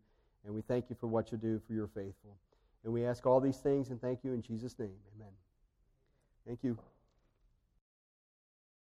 And 0.46 0.54
we 0.54 0.62
thank 0.62 0.90
you 0.90 0.96
for 1.00 1.08
what 1.08 1.32
you 1.32 1.38
do, 1.38 1.60
for 1.66 1.74
your 1.74 1.88
faithful. 1.88 2.38
And 2.84 2.94
we 2.94 3.06
ask 3.06 3.26
all 3.26 3.40
these 3.40 3.58
things 3.58 3.90
and 3.90 4.00
thank 4.00 4.24
you 4.24 4.34
in 4.34 4.42
Jesus' 4.42 4.78
name. 4.78 4.96
Amen. 5.16 5.32
Thank 6.46 6.64
you. 6.64 6.78